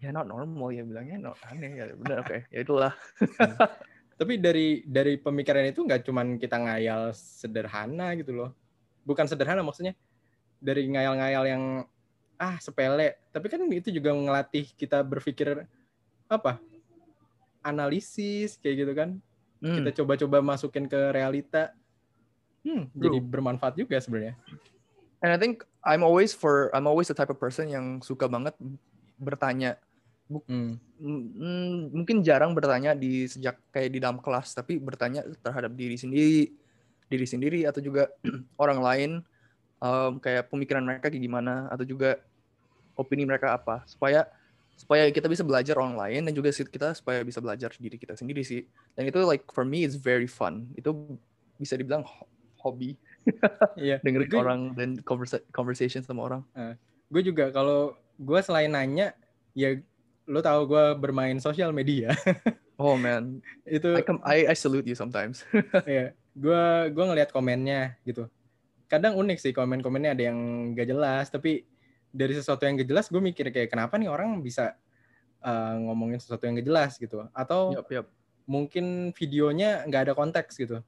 ya 0.04 0.12
not 0.12 0.28
normal 0.28 0.76
ya 0.76 0.84
bilangnya 0.84 1.32
not 1.32 1.40
aneh 1.48 1.72
ya 1.78 1.88
benar 1.96 2.26
oke 2.26 2.52
ya 2.52 2.60
itulah 2.66 2.92
Tapi 4.16 4.40
dari 4.40 4.80
dari 4.88 5.20
pemikiran 5.20 5.68
itu 5.68 5.84
nggak 5.84 6.08
cuman 6.08 6.40
kita 6.40 6.56
ngayal 6.56 7.12
sederhana 7.12 8.16
gitu 8.16 8.32
loh. 8.32 8.56
Bukan 9.04 9.28
sederhana 9.28 9.60
maksudnya 9.60 9.92
dari 10.56 10.88
ngayal-ngayal 10.88 11.44
yang 11.44 11.64
ah 12.40 12.56
sepele, 12.64 13.16
tapi 13.36 13.48
kan 13.52 13.60
itu 13.72 13.92
juga 13.92 14.16
ngelatih 14.16 14.72
kita 14.76 15.04
berpikir 15.04 15.68
apa? 16.32 16.60
Analisis 17.66 18.62
kayak 18.62 18.76
gitu 18.86 18.94
kan. 18.94 19.10
Hmm, 19.58 19.82
Kita 19.82 20.04
coba-coba 20.04 20.46
masukin 20.46 20.86
ke 20.86 21.10
realita 21.10 21.74
hmm, 22.62 22.94
jadi 22.94 23.18
bermanfaat 23.18 23.74
juga 23.74 23.98
sebenarnya. 23.98 24.38
and 25.26 25.34
I 25.34 25.38
think 25.42 25.66
I'm 25.82 26.06
always 26.06 26.38
for 26.38 26.70
I'm 26.70 26.86
always 26.86 27.10
the 27.10 27.18
type 27.18 27.34
of 27.34 27.42
person 27.42 27.66
yang 27.72 27.98
suka 28.06 28.30
banget 28.30 28.54
bertanya 29.18 29.82
Hmm. 30.26 30.82
Mm, 30.98 31.94
mungkin 31.94 32.26
jarang 32.26 32.58
bertanya 32.58 32.98
di 32.98 33.30
sejak 33.30 33.62
kayak 33.70 33.94
di 33.94 34.02
dalam 34.02 34.18
kelas 34.18 34.58
tapi 34.58 34.82
bertanya 34.82 35.22
terhadap 35.46 35.78
diri 35.78 36.02
sendiri 36.02 36.50
diri 37.06 37.26
sendiri 37.30 37.60
atau 37.70 37.78
juga 37.78 38.10
orang 38.58 38.80
lain 38.82 39.12
em, 39.78 40.14
kayak 40.18 40.50
pemikiran 40.50 40.82
mereka 40.82 41.14
kayak 41.14 41.22
gimana 41.22 41.70
atau 41.70 41.86
juga 41.86 42.18
opini 42.98 43.22
mereka 43.22 43.54
apa 43.54 43.86
supaya 43.86 44.26
supaya 44.76 45.08
kita 45.08 45.26
bisa 45.26 45.42
belajar 45.42 45.80
lain 45.96 46.28
dan 46.28 46.34
juga 46.36 46.52
kita 46.52 46.94
supaya 46.94 47.24
bisa 47.24 47.40
belajar 47.40 47.72
diri 47.76 47.96
kita 47.96 48.14
sendiri 48.14 48.44
sih. 48.44 48.68
Dan 48.94 49.08
itu 49.08 49.18
like 49.24 49.48
for 49.52 49.64
me 49.64 49.84
it's 49.84 49.96
very 49.96 50.28
fun. 50.28 50.68
Itu 50.76 51.18
bisa 51.56 51.80
dibilang 51.80 52.04
ho- 52.04 52.30
hobi. 52.60 53.00
Iya. 53.80 54.00
dengerin 54.06 54.30
Gue- 54.30 54.40
orang 54.40 54.62
dan 54.76 54.90
conversa- 55.02 55.44
conversation 55.50 56.04
sama 56.04 56.28
orang. 56.28 56.42
Gue 57.08 57.24
juga 57.24 57.50
kalau 57.50 57.96
gue 58.16 58.40
selain 58.44 58.72
nanya 58.72 59.16
ya 59.56 59.76
lo 60.26 60.42
tahu 60.42 60.68
gue 60.68 60.86
bermain 61.00 61.40
sosial 61.40 61.72
media. 61.72 62.12
Oh 62.76 63.00
man. 63.00 63.40
Itu 63.64 63.96
I, 63.96 64.04
come, 64.04 64.20
I 64.28 64.52
I 64.52 64.56
salute 64.60 64.84
you 64.84 65.00
sometimes. 65.00 65.48
Iya, 65.88 66.12
gua 66.36 66.92
gua 66.92 67.08
ngelihat 67.08 67.32
komennya 67.32 67.96
gitu. 68.04 68.28
Kadang 68.92 69.16
unik 69.16 69.40
sih 69.40 69.56
komen-komennya 69.56 70.12
ada 70.12 70.24
yang 70.28 70.36
gak 70.76 70.92
jelas, 70.92 71.32
tapi 71.32 71.64
dari 72.16 72.32
sesuatu 72.32 72.64
yang 72.64 72.80
gak 72.80 72.88
jelas 72.88 73.12
gue 73.12 73.20
mikir 73.20 73.52
kayak 73.52 73.68
kenapa 73.68 74.00
nih 74.00 74.08
orang 74.08 74.40
bisa 74.40 74.80
uh, 75.44 75.76
ngomongin 75.84 76.24
sesuatu 76.24 76.48
yang 76.48 76.56
gak 76.56 76.68
jelas 76.72 76.92
gitu. 76.96 77.28
Atau 77.36 77.76
yup 77.76 77.92
yup 77.92 78.08
mungkin 78.46 79.10
videonya 79.18 79.84
nggak 79.90 80.02
ada 80.10 80.14
konteks 80.14 80.56
gitu. 80.56 80.80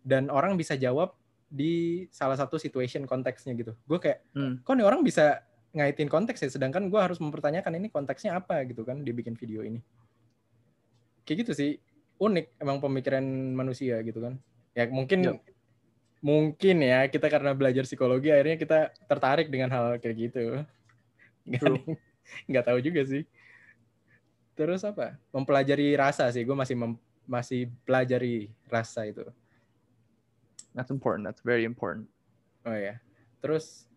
Dan 0.00 0.32
orang 0.32 0.56
bisa 0.56 0.74
jawab 0.74 1.12
di 1.50 2.06
salah 2.08 2.34
satu 2.40 2.56
situation 2.56 3.04
konteksnya 3.04 3.52
gitu. 3.52 3.76
Gue 3.84 4.00
kayak, 4.00 4.24
Hmm. 4.32 4.64
kok 4.64 4.74
nih 4.74 4.86
orang 4.86 5.04
bisa 5.04 5.44
ngaitin 5.76 6.08
konteks 6.08 6.40
ya, 6.40 6.50
sedangkan 6.50 6.88
gue 6.88 6.98
harus 6.98 7.20
mempertanyakan 7.20 7.78
ini 7.78 7.92
konteksnya 7.92 8.38
apa 8.38 8.64
gitu 8.66 8.82
kan, 8.82 9.04
dia 9.04 9.12
bikin 9.12 9.36
video 9.36 9.60
ini. 9.62 9.78
Kayak 11.28 11.46
gitu 11.46 11.52
sih, 11.52 11.70
unik 12.16 12.58
emang 12.58 12.80
pemikiran 12.80 13.22
manusia 13.52 14.00
gitu 14.02 14.24
kan. 14.24 14.40
Ya 14.72 14.88
mungkin 14.88 15.20
Yap. 15.26 15.42
Mungkin 16.20 16.84
ya 16.84 17.08
kita 17.08 17.32
karena 17.32 17.56
belajar 17.56 17.88
psikologi 17.88 18.28
akhirnya 18.28 18.60
kita 18.60 18.78
tertarik 19.08 19.48
dengan 19.48 19.72
hal 19.72 19.96
kayak 19.96 20.16
gitu. 20.30 20.64
Nggak, 21.48 21.62
nggak 22.48 22.64
tahu 22.68 22.78
juga 22.84 23.00
sih. 23.08 23.24
Terus 24.54 24.84
apa? 24.84 25.16
Mempelajari 25.32 25.96
rasa 25.96 26.28
sih, 26.28 26.44
gue 26.44 26.52
masih 26.52 26.76
mem- 26.76 27.00
masih 27.24 27.72
pelajari 27.88 28.52
rasa 28.68 29.08
itu. 29.08 29.24
That's 30.76 30.92
important. 30.92 31.24
That's 31.24 31.40
very 31.40 31.64
important. 31.64 32.06
Oh 32.68 32.76
ya. 32.76 33.00
Terus 33.40 33.88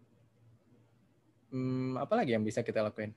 hmm, 1.52 2.00
apa 2.00 2.16
lagi 2.16 2.32
yang 2.32 2.48
bisa 2.48 2.64
kita 2.64 2.80
lakuin? 2.80 3.12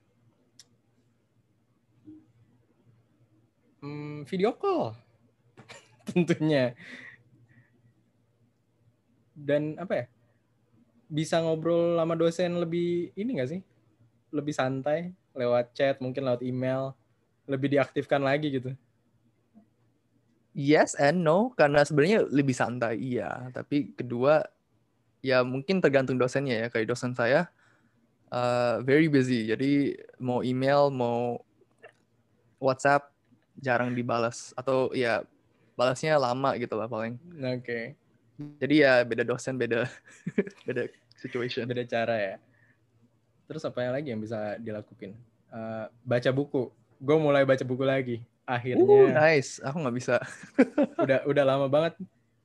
Hmm, 3.79 4.27
video 4.27 4.51
call. 4.59 4.99
Tentunya. 6.11 6.75
Dan 9.37 9.77
apa 9.77 9.93
ya? 9.93 10.05
Bisa 11.07 11.39
ngobrol 11.45 12.01
sama 12.01 12.17
dosen 12.17 12.57
lebih 12.57 13.13
ini 13.13 13.37
nggak 13.37 13.51
sih? 13.53 13.61
Lebih 14.33 14.57
santai 14.57 15.13
lewat 15.37 15.77
chat, 15.77 16.01
mungkin 16.01 16.25
lewat 16.25 16.41
email, 16.41 16.97
lebih 17.45 17.77
diaktifkan 17.77 18.25
lagi 18.25 18.49
gitu. 18.57 18.73
Yes 20.57 20.97
and 20.97 21.21
no, 21.21 21.53
karena 21.53 21.85
sebenarnya 21.85 22.25
lebih 22.33 22.57
santai, 22.57 22.97
iya. 22.97 23.53
Tapi 23.53 23.93
kedua, 23.93 24.41
ya 25.21 25.45
mungkin 25.45 25.85
tergantung 25.85 26.17
dosennya 26.17 26.65
ya. 26.65 26.67
Kayak 26.73 26.97
dosen 26.97 27.13
saya, 27.13 27.53
uh, 28.33 28.81
very 28.81 29.13
busy. 29.13 29.53
Jadi 29.53 30.01
mau 30.17 30.41
email, 30.41 30.89
mau 30.89 31.45
WhatsApp, 32.57 33.13
jarang 33.61 33.93
dibalas. 33.93 34.57
Atau 34.57 34.97
ya 34.97 35.29
balasnya 35.77 36.17
lama 36.17 36.57
gitu 36.57 36.73
lah 36.73 36.89
paling. 36.89 37.21
Oke. 37.61 38.06
Jadi 38.37 38.85
ya 38.85 39.01
beda 39.01 39.25
dosen, 39.25 39.57
beda 39.57 39.89
beda 40.69 40.93
situation. 41.17 41.65
beda 41.65 41.85
cara 41.89 42.17
ya. 42.17 42.35
Terus 43.49 43.65
apa 43.65 43.81
yang 43.81 43.93
lagi 43.97 44.09
yang 44.13 44.21
bisa 44.21 44.61
dilakukan? 44.61 45.17
Eh, 45.57 45.87
baca 46.05 46.31
buku. 46.35 46.69
Gue 47.01 47.17
mulai 47.17 47.49
baca 47.49 47.65
buku 47.65 47.85
lagi. 47.87 48.17
Akhirnya 48.47 48.87
Uh, 48.87 49.11
nice. 49.11 49.59
Aku 49.65 49.81
nggak 49.83 49.97
bisa. 49.97 50.17
udah 51.05 51.25
udah 51.27 51.45
lama 51.45 51.67
banget. 51.67 51.99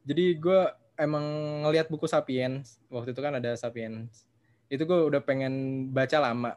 Jadi 0.08 0.40
gue 0.40 0.62
emang 0.98 1.24
ngelihat 1.68 1.92
buku 1.92 2.08
Sapiens. 2.08 2.80
Waktu 2.88 3.12
itu 3.12 3.22
kan 3.22 3.36
ada 3.38 3.52
Sapiens. 3.60 4.26
Itu 4.72 4.88
gue 4.88 5.00
udah 5.12 5.22
pengen 5.22 5.88
baca 5.92 6.18
lama. 6.22 6.56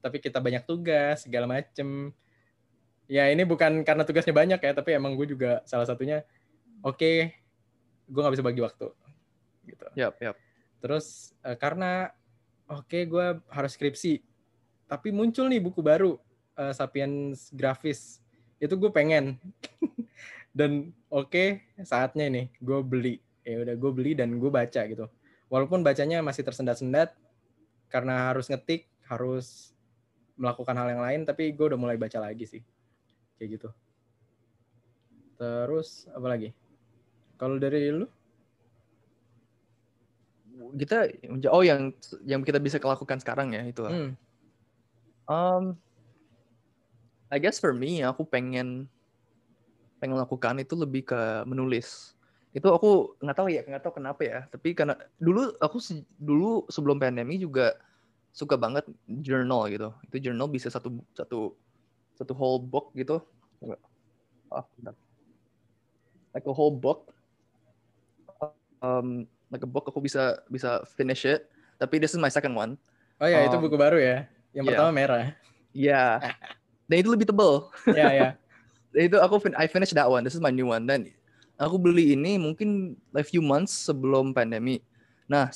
Tapi 0.00 0.18
kita 0.18 0.40
banyak 0.40 0.64
tugas 0.64 1.28
segala 1.28 1.46
macem. 1.46 2.10
Ya 3.10 3.28
ini 3.28 3.44
bukan 3.44 3.84
karena 3.84 4.08
tugasnya 4.08 4.32
banyak 4.32 4.60
ya, 4.62 4.72
tapi 4.72 4.96
emang 4.96 5.12
gue 5.18 5.28
juga 5.28 5.60
salah 5.68 5.84
satunya. 5.84 6.24
Oke, 6.82 7.41
gue 8.12 8.20
nggak 8.20 8.34
bisa 8.36 8.44
bagi 8.44 8.60
waktu. 8.60 8.86
Gitu. 9.64 9.86
Yap, 9.96 10.20
yap. 10.20 10.36
Terus 10.84 11.32
eh, 11.40 11.56
karena 11.56 12.12
oke 12.68 12.98
gue 13.08 13.26
harus 13.48 13.72
skripsi, 13.72 14.20
tapi 14.84 15.08
muncul 15.08 15.48
nih 15.48 15.64
buku 15.64 15.80
baru 15.80 16.20
eh, 16.60 16.76
Sapiens 16.76 17.48
Grafis. 17.56 18.20
Itu 18.60 18.76
gue 18.76 18.92
pengen. 18.92 19.40
dan 20.58 20.92
oke 21.08 21.64
saatnya 21.80 22.28
nih 22.28 22.46
gue 22.60 22.78
beli. 22.84 23.16
Ya 23.42 23.64
udah 23.64 23.74
gue 23.74 23.90
beli 23.90 24.12
dan 24.12 24.36
gue 24.36 24.52
baca 24.52 24.84
gitu. 24.84 25.08
Walaupun 25.48 25.80
bacanya 25.80 26.20
masih 26.20 26.44
tersendat-sendat 26.44 27.16
karena 27.88 28.32
harus 28.32 28.48
ngetik, 28.48 28.88
harus 29.08 29.72
melakukan 30.36 30.72
hal 30.76 30.88
yang 30.96 31.02
lain, 31.04 31.20
tapi 31.28 31.52
gue 31.52 31.66
udah 31.72 31.80
mulai 31.80 32.00
baca 32.00 32.16
lagi 32.20 32.48
sih. 32.48 32.62
Kayak 33.36 33.48
gitu. 33.60 33.68
Terus 35.36 36.08
apa 36.08 36.26
lagi? 36.28 36.54
Kalau 37.42 37.58
dari 37.58 37.90
lu? 37.90 38.06
Kita, 40.78 41.10
oh 41.50 41.66
yang 41.66 41.90
yang 42.22 42.46
kita 42.46 42.62
bisa 42.62 42.78
lakukan 42.78 43.18
sekarang 43.18 43.50
ya 43.50 43.66
itu. 43.66 43.82
Hmm. 43.82 44.14
Um, 45.26 45.64
I 47.26 47.42
guess 47.42 47.58
for 47.58 47.74
me 47.74 48.06
aku 48.06 48.22
pengen 48.22 48.86
pengen 49.98 50.22
lakukan 50.22 50.62
itu 50.62 50.78
lebih 50.78 51.02
ke 51.02 51.42
menulis. 51.50 52.14
Itu 52.54 52.70
aku 52.70 53.18
nggak 53.18 53.34
tahu 53.34 53.48
ya, 53.50 53.66
nggak 53.66 53.82
tahu 53.82 53.98
kenapa 53.98 54.22
ya. 54.22 54.38
Tapi 54.46 54.78
karena 54.78 54.94
dulu 55.18 55.50
aku 55.58 55.82
se- 55.82 56.06
dulu 56.22 56.70
sebelum 56.70 57.02
pandemi 57.02 57.42
juga 57.42 57.74
suka 58.30 58.54
banget 58.54 58.86
journal 59.18 59.66
gitu. 59.66 59.90
Itu 60.06 60.30
journal 60.30 60.46
bisa 60.46 60.70
satu 60.70 60.94
satu 61.10 61.58
satu 62.14 62.32
whole 62.38 62.62
book 62.62 62.94
gitu. 62.94 63.18
Bentar. 64.78 64.94
Like 66.30 66.46
a 66.46 66.54
whole 66.54 66.78
book. 66.78 67.10
Um, 68.82 69.30
like 69.48 69.62
a 69.62 69.70
book 69.70 69.86
aku 69.86 70.02
bisa 70.02 70.42
bisa 70.50 70.82
finish 70.98 71.22
it. 71.22 71.46
Tapi 71.78 72.02
this 72.02 72.12
is 72.12 72.20
my 72.20 72.28
second 72.28 72.58
one. 72.58 72.74
Oh 73.22 73.28
ya, 73.30 73.46
itu 73.46 73.54
Um, 73.54 73.62
buku 73.62 73.78
baru 73.78 74.02
ya. 74.02 74.26
Yang 74.52 74.64
iya. 74.66 74.70
pertama 74.74 74.90
merah. 74.90 75.24
Ya. 75.70 76.04
Dan 76.90 76.96
itu 77.00 77.10
lebih 77.14 77.30
tebal. 77.30 77.70
ya, 77.88 78.08
ya. 78.10 78.28
itu 79.06 79.16
aku 79.16 79.40
fin 79.40 79.54
I 79.56 79.70
finished 79.70 79.94
that 79.94 80.10
one. 80.10 80.26
This 80.26 80.34
is 80.34 80.42
my 80.42 80.50
new 80.50 80.68
one. 80.68 80.84
Dan 80.84 81.08
aku 81.56 81.78
beli 81.78 82.12
ini 82.18 82.36
mungkin 82.36 82.98
a 83.14 83.24
few 83.24 83.40
months 83.40 83.72
sebelum 83.88 84.34
pandemi. 84.34 84.82
Nah, 85.30 85.48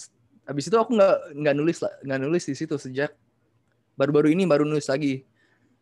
habis 0.46 0.70
itu 0.70 0.76
aku 0.78 0.94
nggak 0.94 1.16
nggak 1.42 1.54
nulis 1.58 1.76
nggak 1.82 2.20
nulis 2.22 2.44
di 2.46 2.54
situ 2.54 2.78
sejak 2.78 3.12
baru-baru 3.98 4.32
ini 4.32 4.46
baru 4.46 4.62
nulis 4.62 4.86
lagi. 4.86 5.26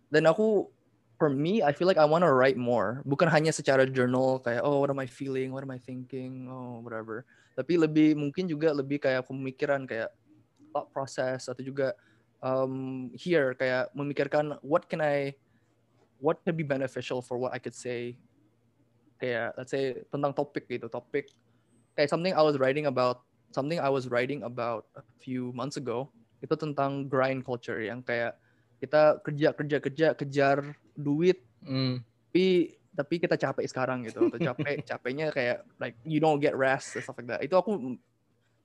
Dan 0.08 0.26
aku 0.30 0.70
for 1.18 1.30
me 1.30 1.62
I 1.62 1.70
feel 1.70 1.86
like 1.86 2.00
I 2.00 2.06
wanna 2.06 2.30
write 2.30 2.58
more. 2.58 3.02
Bukan 3.06 3.30
hanya 3.30 3.54
secara 3.54 3.86
journal 3.86 4.42
kayak 4.42 4.62
oh 4.62 4.82
what 4.82 4.90
am 4.90 4.98
I 4.98 5.06
feeling, 5.06 5.54
what 5.54 5.62
am 5.62 5.70
I 5.70 5.80
thinking, 5.80 6.50
oh 6.50 6.82
whatever. 6.82 7.26
Tapi 7.54 7.78
lebih 7.78 8.18
mungkin 8.18 8.50
juga 8.50 8.74
lebih 8.74 9.02
kayak 9.02 9.30
pemikiran 9.30 9.86
kayak 9.86 10.10
thought 10.74 10.90
process 10.90 11.46
atau 11.46 11.62
juga 11.62 11.94
um, 12.42 13.08
here 13.14 13.54
kayak 13.54 13.94
memikirkan 13.94 14.58
what 14.60 14.90
can 14.90 14.98
I 14.98 15.38
what 16.18 16.42
can 16.42 16.58
be 16.58 16.66
beneficial 16.66 17.22
for 17.22 17.38
what 17.38 17.54
I 17.54 17.62
could 17.62 17.74
say 17.74 18.18
kayak 19.22 19.54
let's 19.54 19.70
say 19.70 20.02
tentang 20.10 20.34
topik 20.34 20.66
gitu 20.66 20.90
topik 20.90 21.30
kayak 21.94 22.10
something 22.10 22.34
I 22.34 22.42
was 22.42 22.58
writing 22.58 22.90
about 22.90 23.22
something 23.54 23.78
I 23.78 23.88
was 23.88 24.10
writing 24.10 24.42
about 24.42 24.90
a 24.98 25.04
few 25.22 25.54
months 25.54 25.78
ago 25.78 26.10
itu 26.42 26.52
tentang 26.58 27.06
grind 27.08 27.46
culture 27.46 27.78
yang 27.80 28.02
kayak 28.02 28.36
kita 28.84 29.24
kerja 29.24 29.48
kerja 29.56 29.76
kerja 29.80 30.06
kejar 30.12 30.58
duit. 30.92 31.40
Hmm. 31.64 32.04
tapi 32.28 32.76
tapi 32.94 33.14
kita 33.18 33.34
capek 33.34 33.66
sekarang 33.66 34.04
gitu. 34.04 34.28
Atau 34.28 34.38
capek 34.38 34.82
capeknya 34.90 35.32
kayak 35.32 35.64
like 35.80 35.96
you 36.04 36.20
don't 36.20 36.38
get 36.38 36.54
rest 36.54 36.94
and 36.94 37.02
stuff 37.02 37.16
like 37.16 37.26
that. 37.26 37.40
Itu 37.42 37.56
aku 37.56 37.96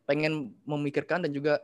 pengen 0.04 0.54
memikirkan 0.68 1.24
dan 1.24 1.32
juga 1.32 1.64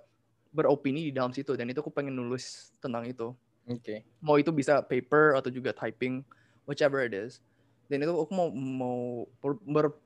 beropini 0.55 1.09
di 1.09 1.13
dalam 1.13 1.35
situ. 1.35 1.53
Dan 1.53 1.69
itu 1.69 1.83
aku 1.83 1.91
pengen 1.93 2.15
nulis 2.15 2.71
tentang 2.79 3.05
itu. 3.05 3.35
Oke. 3.65 4.05
mau 4.21 4.38
itu 4.38 4.53
bisa 4.53 4.77
paper 4.85 5.33
atau 5.33 5.50
juga 5.50 5.74
typing 5.74 6.21
whichever 6.69 7.01
it 7.01 7.17
is. 7.17 7.41
Dan 7.89 8.05
itu 8.05 8.13
aku 8.13 8.29
mau 8.29 8.50
mau 8.53 9.00
ber, 9.41 9.57
ber- 9.65 10.00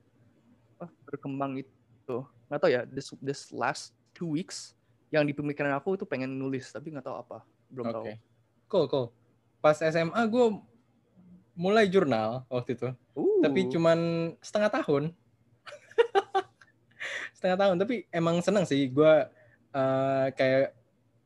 berkembang 1.04 1.60
itu. 1.60 2.16
Nggak 2.48 2.60
tahu 2.60 2.70
ya 2.72 2.82
this 2.88 3.12
this 3.20 3.52
last 3.52 3.92
two 4.16 4.28
weeks 4.28 4.72
yang 5.12 5.28
di 5.28 5.36
pemikiran 5.36 5.76
aku 5.76 6.00
itu 6.00 6.08
pengen 6.08 6.32
nulis 6.40 6.72
tapi 6.72 6.88
nggak 6.88 7.04
tahu 7.04 7.16
apa. 7.20 7.44
Belum 7.68 7.86
Oke. 7.92 7.94
tahu 7.94 8.04
Cool, 8.70 8.86
cool. 8.86 9.10
Pas 9.58 9.74
SMA 9.74 10.22
gue 10.30 10.46
mulai 11.58 11.90
jurnal 11.90 12.46
waktu 12.46 12.78
itu. 12.78 12.88
Tapi 13.42 13.60
Uh, 13.66 13.70
cuman 13.74 13.98
setengah 14.40 14.70
tahun. 14.80 15.02
setengah 17.36 17.58
tahun. 17.58 17.76
Tapi 17.82 18.06
emang 18.14 18.38
seneng 18.40 18.64
sih. 18.64 18.88
Gue 18.88 19.26
eh, 19.74 20.26
kayak 20.32 20.72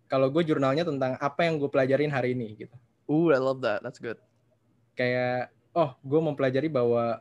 kalau 0.09 0.31
gue 0.31 0.43
jurnalnya 0.47 0.87
tentang 0.87 1.19
apa 1.19 1.47
yang 1.47 1.61
gue 1.61 1.69
pelajarin 1.69 2.13
hari 2.13 2.33
ini 2.33 2.67
gitu. 2.67 2.75
uh 3.05 3.37
I 3.37 3.41
love 3.41 3.61
that 3.61 3.85
that's 3.85 4.01
good 4.01 4.17
Kayak, 4.95 5.51
oh 5.75 5.91
gue 6.01 6.21
mempelajari 6.23 6.71
bahwa 6.71 7.19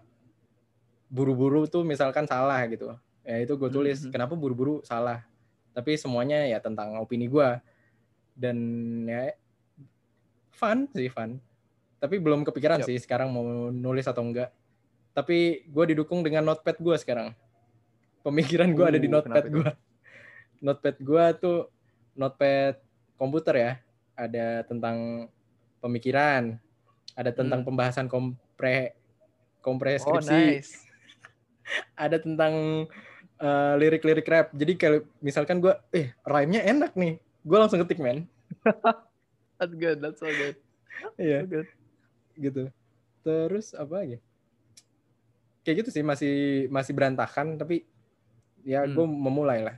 buru-buru 1.10 1.65
tuh 1.65 1.82
misalkan 1.82 2.30
salah 2.30 2.62
gitu. 2.70 2.94
Ya 3.25 3.42
itu 3.42 3.58
gue 3.58 3.70
tulis, 3.72 4.06
Mhm. 4.06 4.13
kenapa 4.13 4.38
buru-buru 4.38 4.86
salah. 4.86 5.25
Tapi 5.74 5.98
semuanya 5.98 6.46
ya 6.46 6.62
tentang 6.62 7.01
opini 7.01 7.25
gue. 7.25 7.50
Dan 8.38 8.58
ya 9.10 9.34
fun 10.53 10.88
sih, 10.93 11.10
fun. 11.10 11.41
Tapi 12.00 12.15
belum 12.19 12.45
kepikiran 12.45 12.83
Yap. 12.83 12.88
sih 12.88 12.98
sekarang 13.00 13.31
mau 13.33 13.72
nulis 13.72 14.05
atau 14.05 14.24
enggak. 14.24 14.53
Tapi 15.13 15.67
gue 15.69 15.86
didukung 15.93 16.22
dengan 16.25 16.45
notepad 16.48 16.77
gue 16.81 16.95
sekarang. 16.98 17.33
Pemikiran 18.24 18.72
gue 18.72 18.86
ada 18.86 19.00
di 19.00 19.10
Uh, 19.10 19.13
notepad 19.19 19.45
gue. 19.50 19.69
Notepad 20.63 20.95
gue 21.03 21.25
tuh 21.43 21.57
notepad 22.15 22.79
komputer 23.19 23.55
ya. 23.55 23.72
Ada 24.15 24.63
tentang 24.63 25.27
pemikiran, 25.83 26.55
ada 27.13 27.31
tentang 27.36 27.62
Hmm. 27.62 27.67
pembahasan 27.67 28.07
kompre 28.07 28.95
kompre 29.60 29.95
oh 30.03 30.19
nice 30.19 30.83
ada 32.03 32.19
tentang 32.19 32.86
eh, 33.39 33.74
lirik-lirik 33.79 34.27
rap. 34.27 34.48
Jadi 34.55 34.74
kalau 34.79 35.00
misalkan 35.19 35.60
gue, 35.60 35.74
eh 35.91 36.15
rhyme-nya 36.24 36.63
enak 36.63 36.95
nih, 36.95 37.19
gue 37.19 37.57
langsung 37.60 37.79
ketik 37.83 38.00
men. 38.00 38.24
that's 39.57 39.75
good 39.75 39.98
that's 40.01 40.19
so 40.19 40.29
good 40.29 40.55
Iya. 41.17 41.43
so 41.43 41.48
good 41.50 41.67
gitu. 42.38 42.63
Terus 43.24 43.74
apa 43.74 43.93
lagi? 44.03 44.17
Kayak 45.63 45.86
gitu 45.86 45.89
sih 45.95 46.03
masih 46.03 46.33
masih 46.67 46.91
berantakan 46.93 47.55
tapi 47.55 47.86
ya 48.62 48.83
Hmm. 48.83 48.93
gue 48.95 49.05
memulai 49.07 49.60
lah. 49.63 49.75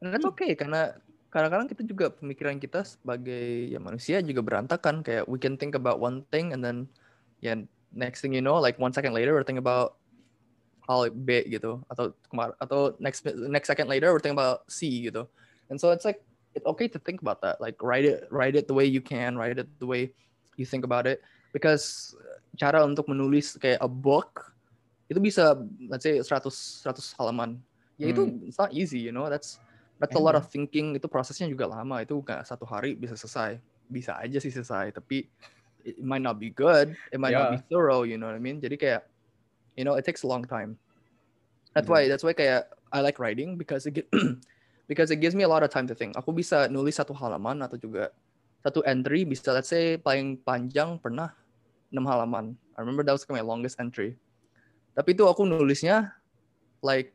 That's 0.00 0.28
okay 0.28 0.52
karena 0.54 0.92
kadang-kadang 1.32 1.68
kita 1.68 1.82
juga 1.84 2.06
pemikiran 2.12 2.56
kita 2.60 2.84
sebagai 2.84 3.68
ya 3.68 3.80
manusia 3.80 4.20
juga 4.22 4.40
berantakan 4.44 5.02
kayak 5.02 5.24
we 5.26 5.36
can 5.40 5.56
think 5.56 5.74
about 5.74 5.98
one 5.98 6.22
thing 6.30 6.52
and 6.52 6.62
then 6.62 6.86
ya 7.40 7.56
next 7.92 8.20
thing 8.22 8.32
you 8.32 8.44
know 8.44 8.56
like 8.60 8.76
one 8.80 8.92
second 8.92 9.12
later 9.16 9.32
we're 9.32 9.44
thinking 9.44 9.60
about 9.60 9.96
hal 10.86 11.08
B 11.10 11.42
gitu 11.50 11.82
atau 11.90 12.14
kemar 12.30 12.54
atau 12.62 12.94
next 13.02 13.26
next 13.50 13.66
second 13.66 13.90
later 13.90 14.14
we're 14.14 14.22
thinking 14.22 14.38
about 14.38 14.64
C 14.70 15.08
gitu. 15.10 15.26
And 15.66 15.80
so 15.80 15.90
it's 15.90 16.06
like 16.06 16.22
it's 16.56 16.64
okay 16.64 16.88
to 16.88 16.96
think 17.04 17.20
about 17.20 17.44
that 17.44 17.60
like 17.60 17.76
write 17.84 18.08
it 18.08 18.24
write 18.32 18.56
it 18.56 18.64
the 18.64 18.74
way 18.74 18.88
you 18.88 19.04
can 19.04 19.36
write 19.36 19.60
it 19.60 19.68
the 19.78 19.86
way 19.86 20.08
you 20.56 20.64
think 20.64 20.82
about 20.88 21.04
it 21.04 21.20
because 21.52 22.16
cara 22.56 22.80
untuk 22.80 23.04
menulis 23.06 23.60
kayak 23.60 23.76
a 23.84 23.90
book 23.90 24.56
itu 25.06 25.22
bisa 25.22 25.54
let's 25.86 26.02
say 26.02 26.18
100 26.18 26.82
100 26.82 27.18
halaman. 27.18 27.62
Ya 27.96 28.10
itu 28.12 28.28
it's 28.44 28.58
not 28.58 28.74
easy, 28.74 29.00
you 29.00 29.14
know. 29.14 29.30
That's 29.30 29.56
that's 30.02 30.18
a 30.18 30.22
lot 30.22 30.34
of 30.34 30.50
thinking. 30.50 30.98
Itu 30.98 31.06
prosesnya 31.06 31.46
juga 31.46 31.70
lama. 31.70 32.02
Itu 32.02 32.20
nggak 32.20 32.44
satu 32.44 32.66
hari 32.66 32.98
bisa 32.98 33.14
selesai. 33.14 33.62
Bisa 33.86 34.18
aja 34.18 34.38
sih 34.42 34.50
selesai, 34.50 34.90
tapi 34.90 35.30
it 35.86 36.02
might 36.02 36.20
not 36.20 36.42
be 36.42 36.50
good. 36.50 36.98
It 37.14 37.22
might 37.22 37.32
not 37.38 37.54
be 37.54 37.62
thorough, 37.70 38.02
you 38.02 38.18
know 38.18 38.26
what 38.26 38.36
I 38.36 38.42
mean? 38.42 38.58
Jadi 38.58 38.74
kayak 38.74 39.06
you 39.78 39.86
know, 39.86 39.94
it 39.94 40.02
takes 40.02 40.26
a 40.26 40.28
long 40.28 40.42
time. 40.42 40.74
That's 41.76 41.86
why 41.86 42.10
that's 42.10 42.26
why 42.26 42.34
kayak 42.34 42.66
I 42.90 43.04
like 43.04 43.22
writing 43.22 43.54
because 43.54 43.86
it 43.86 44.02
gi- 44.02 44.10
because 44.86 45.10
it 45.10 45.18
gives 45.22 45.34
me 45.34 45.42
a 45.42 45.50
lot 45.50 45.62
of 45.62 45.70
time 45.70 45.86
to 45.86 45.94
think. 45.94 46.14
Aku 46.18 46.30
bisa 46.34 46.70
nulis 46.70 46.98
satu 46.98 47.14
halaman 47.14 47.62
atau 47.62 47.78
juga 47.78 48.10
satu 48.62 48.82
entry 48.82 49.22
bisa 49.22 49.54
let's 49.54 49.70
say 49.70 49.94
paling 49.94 50.38
panjang 50.42 50.98
pernah 50.98 51.30
6 51.94 52.02
halaman. 52.02 52.58
I 52.74 52.82
remember 52.82 53.06
that 53.06 53.14
was 53.14 53.26
my 53.30 53.42
longest 53.42 53.78
entry. 53.78 54.18
Tapi 54.96 55.14
itu 55.14 55.22
aku 55.28 55.46
nulisnya 55.46 56.10
like 56.82 57.14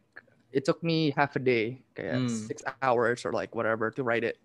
it 0.51 0.67
took 0.67 0.83
me 0.83 1.11
half 1.15 1.35
a 1.39 1.41
day, 1.43 1.79
kayak 1.95 2.23
Hmm. 2.23 2.27
six 2.27 2.63
hours 2.83 3.23
or 3.23 3.31
like 3.31 3.55
whatever 3.55 3.91
to 3.91 4.03
write 4.03 4.23
it. 4.23 4.39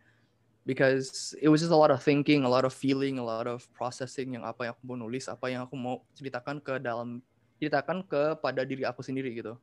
Because 0.66 1.30
it 1.38 1.46
was 1.46 1.62
just 1.62 1.70
a 1.70 1.78
lot 1.78 1.94
of 1.94 2.02
thinking, 2.02 2.42
a 2.42 2.50
lot 2.50 2.66
of 2.66 2.74
feeling, 2.74 3.22
a 3.22 3.26
lot 3.26 3.46
of 3.46 3.70
processing 3.70 4.34
yang 4.34 4.42
apa 4.42 4.66
yang 4.66 4.72
aku 4.74 4.82
mau 4.82 4.98
nulis, 4.98 5.30
apa 5.30 5.46
yang 5.46 5.62
aku 5.62 5.78
mau 5.78 6.02
ceritakan 6.18 6.58
ke 6.58 6.82
dalam 6.82 7.22
ceritakan 7.62 8.02
kepada 8.02 8.66
diri 8.66 8.82
aku 8.82 8.98
sendiri 8.98 9.30
gitu. 9.30 9.54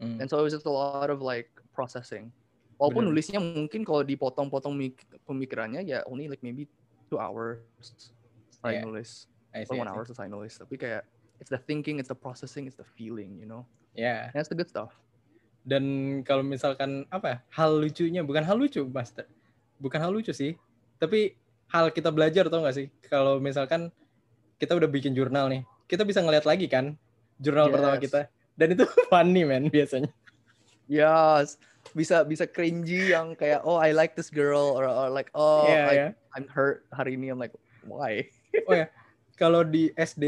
Hmm. 0.00 0.24
And 0.24 0.26
so 0.32 0.40
it 0.40 0.44
was 0.44 0.56
just 0.56 0.64
a 0.64 0.72
lot 0.72 1.12
of 1.12 1.20
like 1.20 1.52
processing. 1.76 2.32
Walaupun 2.82 3.06
Bener. 3.06 3.14
nulisnya 3.14 3.38
mungkin 3.38 3.86
kalau 3.86 4.02
dipotong-potong 4.02 4.74
mik- 4.74 5.06
pemikirannya 5.22 5.86
ya 5.86 6.02
only 6.10 6.26
like 6.26 6.42
maybe 6.42 6.66
two 7.06 7.14
hours 7.14 7.62
selesai 7.78 8.74
Yeah. 8.74 8.82
nulis. 8.82 9.30
I 9.54 9.62
Or 9.62 9.70
see, 9.70 9.78
I 9.78 9.78
one 9.78 9.86
see. 9.86 9.92
hour 9.94 10.02
selesai 10.02 10.26
nulis. 10.26 10.52
Tapi 10.58 10.74
kayak 10.74 11.06
it's 11.38 11.46
the 11.46 11.62
thinking, 11.62 12.02
it's 12.02 12.10
the 12.10 12.18
processing, 12.18 12.66
it's 12.66 12.74
the 12.74 12.88
feeling, 12.98 13.38
you 13.38 13.46
know. 13.46 13.62
Ya. 13.94 14.34
And 14.34 14.34
that's 14.34 14.50
the 14.50 14.58
good 14.58 14.66
stuff. 14.66 14.98
Dan 15.62 15.84
kalau 16.26 16.42
misalkan 16.42 17.06
apa 17.06 17.26
ya, 17.28 17.36
hal 17.54 17.78
lucunya 17.78 18.26
bukan 18.26 18.42
hal 18.42 18.58
lucu, 18.58 18.82
Master. 18.82 19.30
Bukan 19.78 20.02
hal 20.02 20.10
lucu 20.10 20.34
sih, 20.34 20.58
tapi 20.98 21.38
hal 21.68 21.90
kita 21.90 22.10
belajar 22.10 22.50
tau 22.50 22.66
gak 22.66 22.74
sih? 22.74 22.90
Kalau 23.06 23.38
misalkan 23.38 23.94
kita 24.56 24.74
udah 24.74 24.86
bikin 24.86 25.14
jurnal 25.14 25.46
nih, 25.46 25.62
kita 25.86 26.02
bisa 26.02 26.18
ngeliat 26.18 26.42
lagi 26.42 26.66
kan 26.66 26.98
jurnal 27.38 27.70
pertama 27.70 27.94
Yes. 27.94 28.02
kita. 28.02 28.20
Dan 28.52 28.74
itu 28.74 28.84
funny 29.10 29.46
man 29.46 29.68
biasanya. 29.68 30.10
Yes. 30.86 31.56
Bisa 31.92 32.24
bisa 32.24 32.44
cringy 32.48 33.12
yang 33.12 33.36
kayak 33.36 33.62
oh 33.68 33.76
I 33.76 33.92
like 33.92 34.16
this 34.16 34.32
girl 34.32 34.72
or, 34.76 34.88
or 34.88 35.08
like 35.12 35.28
oh 35.36 35.68
Iya, 35.68 35.80
I, 35.84 35.94
ya. 35.94 36.08
I'm 36.36 36.48
hurt 36.48 36.88
hari 36.92 37.14
ini 37.20 37.28
I'm 37.32 37.40
like 37.40 37.52
why? 37.84 38.26
Oh 38.68 38.76
ya, 38.76 38.92
kalau 39.40 39.64
di 39.64 39.88
SD 39.96 40.24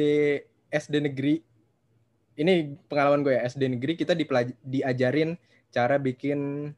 SD 0.72 0.94
negeri 1.04 1.44
ini 2.40 2.74
pengalaman 2.88 3.22
gue 3.22 3.36
ya 3.36 3.46
SD 3.46 3.68
negeri 3.78 3.94
kita 3.94 4.16
dipelaj- 4.16 4.58
diajarin 4.64 5.36
cara 5.70 6.00
bikin 6.00 6.72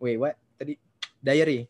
wait 0.00 0.16
what 0.16 0.38
tadi 0.56 0.78
diary 1.18 1.66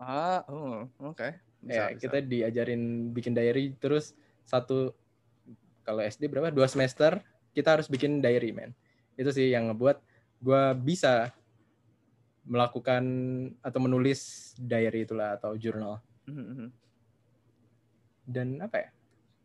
Ah, 0.00 0.40
oh, 0.48 0.88
oke. 1.12 1.28
Bisa, 1.60 1.76
ya 1.76 1.84
bisa. 1.92 2.00
kita 2.08 2.18
diajarin 2.24 3.12
bikin 3.12 3.36
diary 3.36 3.76
terus 3.76 4.16
satu 4.48 4.96
kalau 5.84 6.00
SD 6.00 6.24
berapa 6.32 6.48
dua 6.48 6.64
semester 6.72 7.20
kita 7.52 7.76
harus 7.76 7.84
bikin 7.84 8.24
diary 8.24 8.50
man 8.56 8.72
itu 9.20 9.28
sih 9.28 9.52
yang 9.52 9.68
ngebuat 9.68 10.00
gue 10.40 10.62
bisa 10.80 11.32
melakukan 12.44 13.04
atau 13.60 13.80
menulis 13.84 14.52
diary 14.56 15.04
itulah 15.04 15.36
atau 15.36 15.54
jurnal 15.60 16.00
Mhm, 16.26 16.40
mhm. 16.40 16.72
dan 18.24 18.60
apa 18.62 18.76
ya 18.76 18.88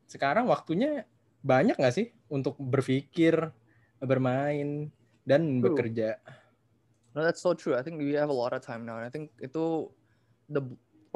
sekarang 0.10 0.46
waktunya 0.50 1.08
banyak 1.46 1.78
nggak 1.78 1.96
sih 1.96 2.08
untuk 2.30 2.58
berpikir 2.60 3.54
bermain 4.02 4.92
dan 5.26 5.62
True. 5.62 5.66
bekerja 5.66 6.22
No, 7.16 7.24
that's 7.24 7.42
so 7.42 7.54
true. 7.54 7.76
I 7.76 7.82
think 7.82 7.98
we 7.98 8.12
have 8.14 8.30
a 8.30 8.36
lot 8.36 8.52
of 8.52 8.62
time 8.62 8.86
now. 8.86 8.98
And 9.00 9.06
I 9.08 9.10
think 9.10 9.32
itu 9.40 9.88
the 10.52 10.62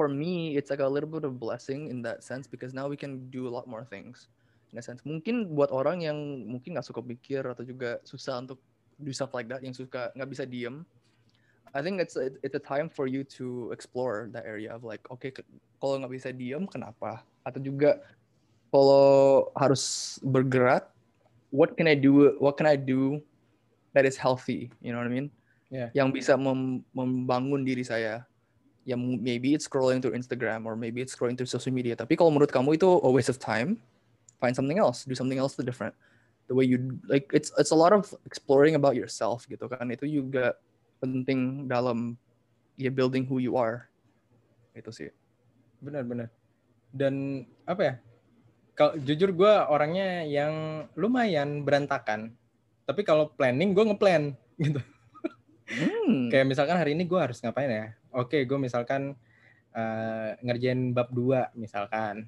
for 0.00 0.08
me 0.08 0.56
it's 0.56 0.72
like 0.72 0.80
a 0.80 0.88
little 0.88 1.08
bit 1.10 1.28
of 1.28 1.36
blessing 1.36 1.92
in 1.92 2.00
that 2.08 2.24
sense 2.24 2.48
because 2.48 2.72
now 2.72 2.88
we 2.88 2.96
can 2.96 3.28
do 3.28 3.44
a 3.46 3.52
lot 3.52 3.68
more 3.68 3.84
things. 3.84 4.32
In 4.72 4.78
a 4.78 4.82
sense, 4.82 5.02
mungkin 5.04 5.52
buat 5.52 5.68
orang 5.74 6.00
yang 6.00 6.16
mungkin 6.46 6.78
nggak 6.78 6.86
suka 6.88 7.02
pikir 7.04 7.44
atau 7.44 7.66
juga 7.66 8.00
susah 8.06 8.40
untuk 8.40 8.62
do 9.00 9.12
stuff 9.12 9.32
like 9.32 9.48
that, 9.48 9.64
yang 9.64 9.74
suka 9.74 10.12
nggak 10.14 10.30
bisa 10.30 10.44
diem. 10.44 10.84
I 11.70 11.80
think 11.86 12.02
it's 12.02 12.18
a, 12.18 12.34
it's 12.42 12.58
a 12.58 12.62
time 12.62 12.90
for 12.90 13.06
you 13.06 13.22
to 13.38 13.70
explore 13.70 14.26
that 14.34 14.42
area 14.42 14.74
of 14.74 14.82
like, 14.82 15.06
okay, 15.06 15.30
kalau 15.78 16.02
nggak 16.02 16.12
bisa 16.12 16.34
diem, 16.34 16.66
kenapa? 16.66 17.22
Atau 17.46 17.62
juga 17.62 18.02
kalau 18.74 19.48
harus 19.54 20.16
bergerak, 20.22 20.90
what 21.54 21.78
can 21.78 21.86
I 21.86 21.94
do? 21.94 22.34
What 22.42 22.58
can 22.58 22.66
I 22.66 22.74
do 22.74 23.22
that 23.94 24.06
is 24.06 24.18
healthy? 24.18 24.70
You 24.82 24.90
know 24.90 24.98
what 24.98 25.10
I 25.10 25.14
mean? 25.14 25.30
yang 25.94 26.10
bisa 26.10 26.34
mem- 26.34 26.82
membangun 26.90 27.62
diri 27.62 27.86
saya. 27.86 28.26
Ya 28.82 28.98
maybe 28.98 29.54
it's 29.54 29.70
scrolling 29.70 30.02
through 30.02 30.18
Instagram 30.18 30.66
or 30.66 30.74
maybe 30.74 30.98
it's 30.98 31.14
scrolling 31.14 31.38
through 31.38 31.50
social 31.50 31.70
media. 31.70 31.94
Tapi 31.94 32.18
kalau 32.18 32.34
menurut 32.34 32.50
kamu 32.50 32.74
itu 32.74 32.88
a 32.90 33.10
waste 33.10 33.30
of 33.30 33.38
time, 33.38 33.78
find 34.42 34.56
something 34.56 34.80
else, 34.82 35.06
do 35.06 35.14
something 35.14 35.38
else 35.38 35.54
different. 35.60 35.94
The 36.50 36.54
way 36.58 36.66
you 36.66 36.98
like 37.06 37.30
it's 37.30 37.54
it's 37.54 37.70
a 37.70 37.78
lot 37.78 37.94
of 37.94 38.10
exploring 38.26 38.74
about 38.74 38.98
yourself 38.98 39.46
gitu 39.46 39.70
kan. 39.70 39.86
Itu 39.94 40.10
juga 40.10 40.58
penting 40.98 41.70
dalam 41.70 42.18
ya 42.74 42.90
building 42.90 43.30
who 43.30 43.38
you 43.38 43.54
are. 43.54 43.86
Itu 44.74 44.90
sih. 44.90 45.14
Benar-benar 45.78 46.34
dan 46.94 47.46
apa 47.64 47.82
ya? 47.82 47.94
Kalau 48.74 48.96
jujur 49.02 49.30
gue 49.34 49.52
orangnya 49.70 50.24
yang 50.24 50.86
lumayan 50.96 51.62
berantakan. 51.62 52.34
Tapi 52.86 53.06
kalau 53.06 53.30
planning 53.34 53.70
gue 53.76 53.84
ngeplan 53.94 54.34
gitu. 54.64 54.82
Hmm. 55.70 56.26
kayak 56.26 56.50
misalkan 56.50 56.74
hari 56.74 56.98
ini 56.98 57.06
gue 57.06 57.20
harus 57.20 57.38
ngapain 57.38 57.70
ya? 57.70 57.94
Oke 58.10 58.42
gue 58.42 58.58
misalkan 58.58 59.14
uh, 59.70 60.34
ngerjain 60.42 60.90
bab 60.90 61.14
2 61.14 61.54
misalkan. 61.54 62.26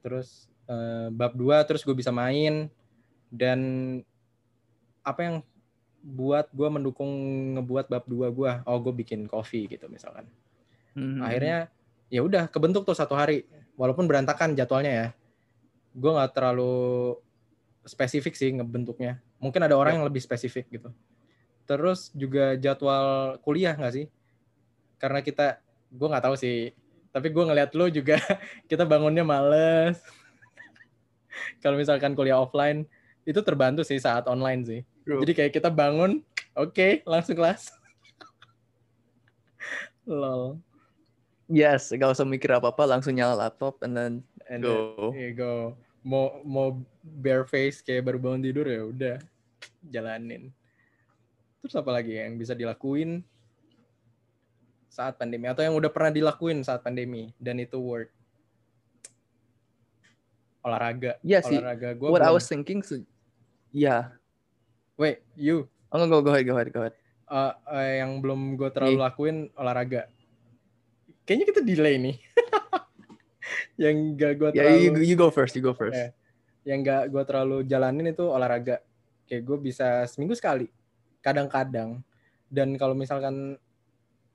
Terus 0.00 0.48
uh, 0.64 1.12
bab 1.12 1.36
2 1.36 1.68
terus 1.68 1.84
gue 1.84 1.92
bisa 1.92 2.08
main 2.08 2.72
dan 3.30 3.60
apa 5.06 5.20
yang 5.22 5.36
buat 6.00 6.50
gue 6.50 6.68
mendukung 6.68 7.10
ngebuat 7.56 7.86
bab 7.88 8.04
2 8.08 8.30
gue 8.32 8.52
oh 8.66 8.78
gue 8.80 8.94
bikin 9.04 9.28
kopi 9.28 9.68
gitu 9.68 9.86
misalkan 9.86 10.26
hmm. 10.96 11.20
akhirnya 11.22 11.68
ya 12.10 12.20
udah 12.24 12.50
kebentuk 12.50 12.84
tuh 12.84 12.96
satu 12.96 13.14
hari 13.14 13.46
walaupun 13.78 14.08
berantakan 14.10 14.56
jadwalnya 14.58 14.92
ya 14.92 15.06
gue 15.94 16.10
nggak 16.10 16.32
terlalu 16.34 17.16
spesifik 17.84 18.36
sih 18.36 18.52
ngebentuknya. 18.52 19.20
Mungkin 19.40 19.64
ada 19.64 19.76
orang 19.76 19.94
ya. 19.94 19.96
yang 20.00 20.06
lebih 20.08 20.20
spesifik 20.20 20.68
gitu. 20.68 20.90
Terus 21.64 22.12
juga 22.12 22.58
jadwal 22.58 23.38
kuliah 23.40 23.74
nggak 23.74 23.94
sih? 23.94 24.06
Karena 25.00 25.24
kita, 25.24 25.62
gue 25.90 26.08
nggak 26.10 26.24
tahu 26.24 26.36
sih. 26.36 26.70
Tapi 27.10 27.28
gue 27.32 27.44
ngeliat 27.46 27.70
lo 27.74 27.88
juga 27.88 28.20
kita 28.70 28.84
bangunnya 28.84 29.24
males. 29.24 29.98
Kalau 31.62 31.78
misalkan 31.80 32.12
kuliah 32.12 32.38
offline 32.38 32.84
itu 33.30 33.40
terbantu 33.46 33.86
sih 33.86 34.02
saat 34.02 34.26
online 34.26 34.62
sih. 34.66 34.80
Bro. 35.06 35.22
Jadi 35.22 35.32
kayak 35.38 35.52
kita 35.54 35.70
bangun, 35.70 36.26
oke, 36.58 36.74
okay, 36.74 36.92
langsung 37.06 37.38
kelas. 37.38 37.70
Lol. 40.10 40.58
Yes, 41.50 41.90
gak 41.94 42.10
usah 42.14 42.26
mikir 42.26 42.50
apa-apa, 42.50 42.86
langsung 42.86 43.14
nyala 43.14 43.46
laptop 43.46 43.78
and 43.86 43.94
then 43.94 44.12
and 44.50 44.62
go. 44.62 45.14
Then, 45.14 45.18
yeah, 45.18 45.32
go. 45.34 45.54
Mau 46.02 46.42
mau 46.42 46.78
bare 47.02 47.46
face 47.46 47.82
kayak 47.82 48.06
baru 48.06 48.18
bangun 48.18 48.42
tidur 48.42 48.66
ya 48.66 48.82
udah 48.86 49.16
jalanin. 49.90 50.50
Terus 51.60 51.74
apa 51.76 51.90
lagi 51.92 52.16
yang 52.16 52.38
bisa 52.40 52.54
dilakuin 52.54 53.20
saat 54.90 55.18
pandemi 55.20 55.46
atau 55.46 55.62
yang 55.62 55.76
udah 55.76 55.90
pernah 55.92 56.10
dilakuin 56.10 56.64
saat 56.64 56.80
pandemi 56.80 57.34
dan 57.36 57.60
itu 57.60 57.76
work? 57.78 58.10
Olahraga. 60.64 61.18
Iya 61.20 61.40
sih. 61.44 61.58
Olahraga 61.58 61.98
gua 61.98 62.08
What 62.14 62.22
belum. 62.22 62.30
I 62.30 62.36
was 62.36 62.46
thinking. 62.46 62.80
Yeah. 63.70 64.14
Wait, 64.98 65.22
you. 65.34 65.70
Oh, 65.90 66.02
go, 66.06 66.22
go 66.22 66.30
ahead, 66.34 66.46
go 66.46 66.54
ahead, 66.54 66.70
go 66.70 66.80
ahead. 66.86 66.94
Uh, 67.30 67.54
uh, 67.70 67.86
yang 68.02 68.18
belum 68.18 68.58
gue 68.58 68.70
terlalu 68.74 68.98
lakuin 68.98 69.36
olahraga. 69.54 70.10
Kayaknya 71.24 71.46
kita 71.46 71.60
delay 71.62 71.94
nih. 71.98 72.16
yang 73.80 73.96
gak 74.16 74.32
gue 74.36 74.50
terlalu 74.52 74.76
yeah, 74.76 74.84
you, 74.84 74.90
you 75.14 75.16
go 75.16 75.32
first 75.32 75.56
you 75.56 75.64
go 75.64 75.72
first 75.72 75.96
yeah. 75.96 76.12
yang 76.68 76.84
gak 76.84 77.08
gue 77.08 77.22
terlalu 77.24 77.64
jalanin 77.64 78.12
itu 78.12 78.24
olahraga 78.28 78.84
kayak 79.24 79.42
gue 79.48 79.58
bisa 79.60 80.04
seminggu 80.04 80.36
sekali 80.36 80.68
kadang-kadang 81.24 82.04
dan 82.52 82.76
kalau 82.76 82.92
misalkan 82.92 83.56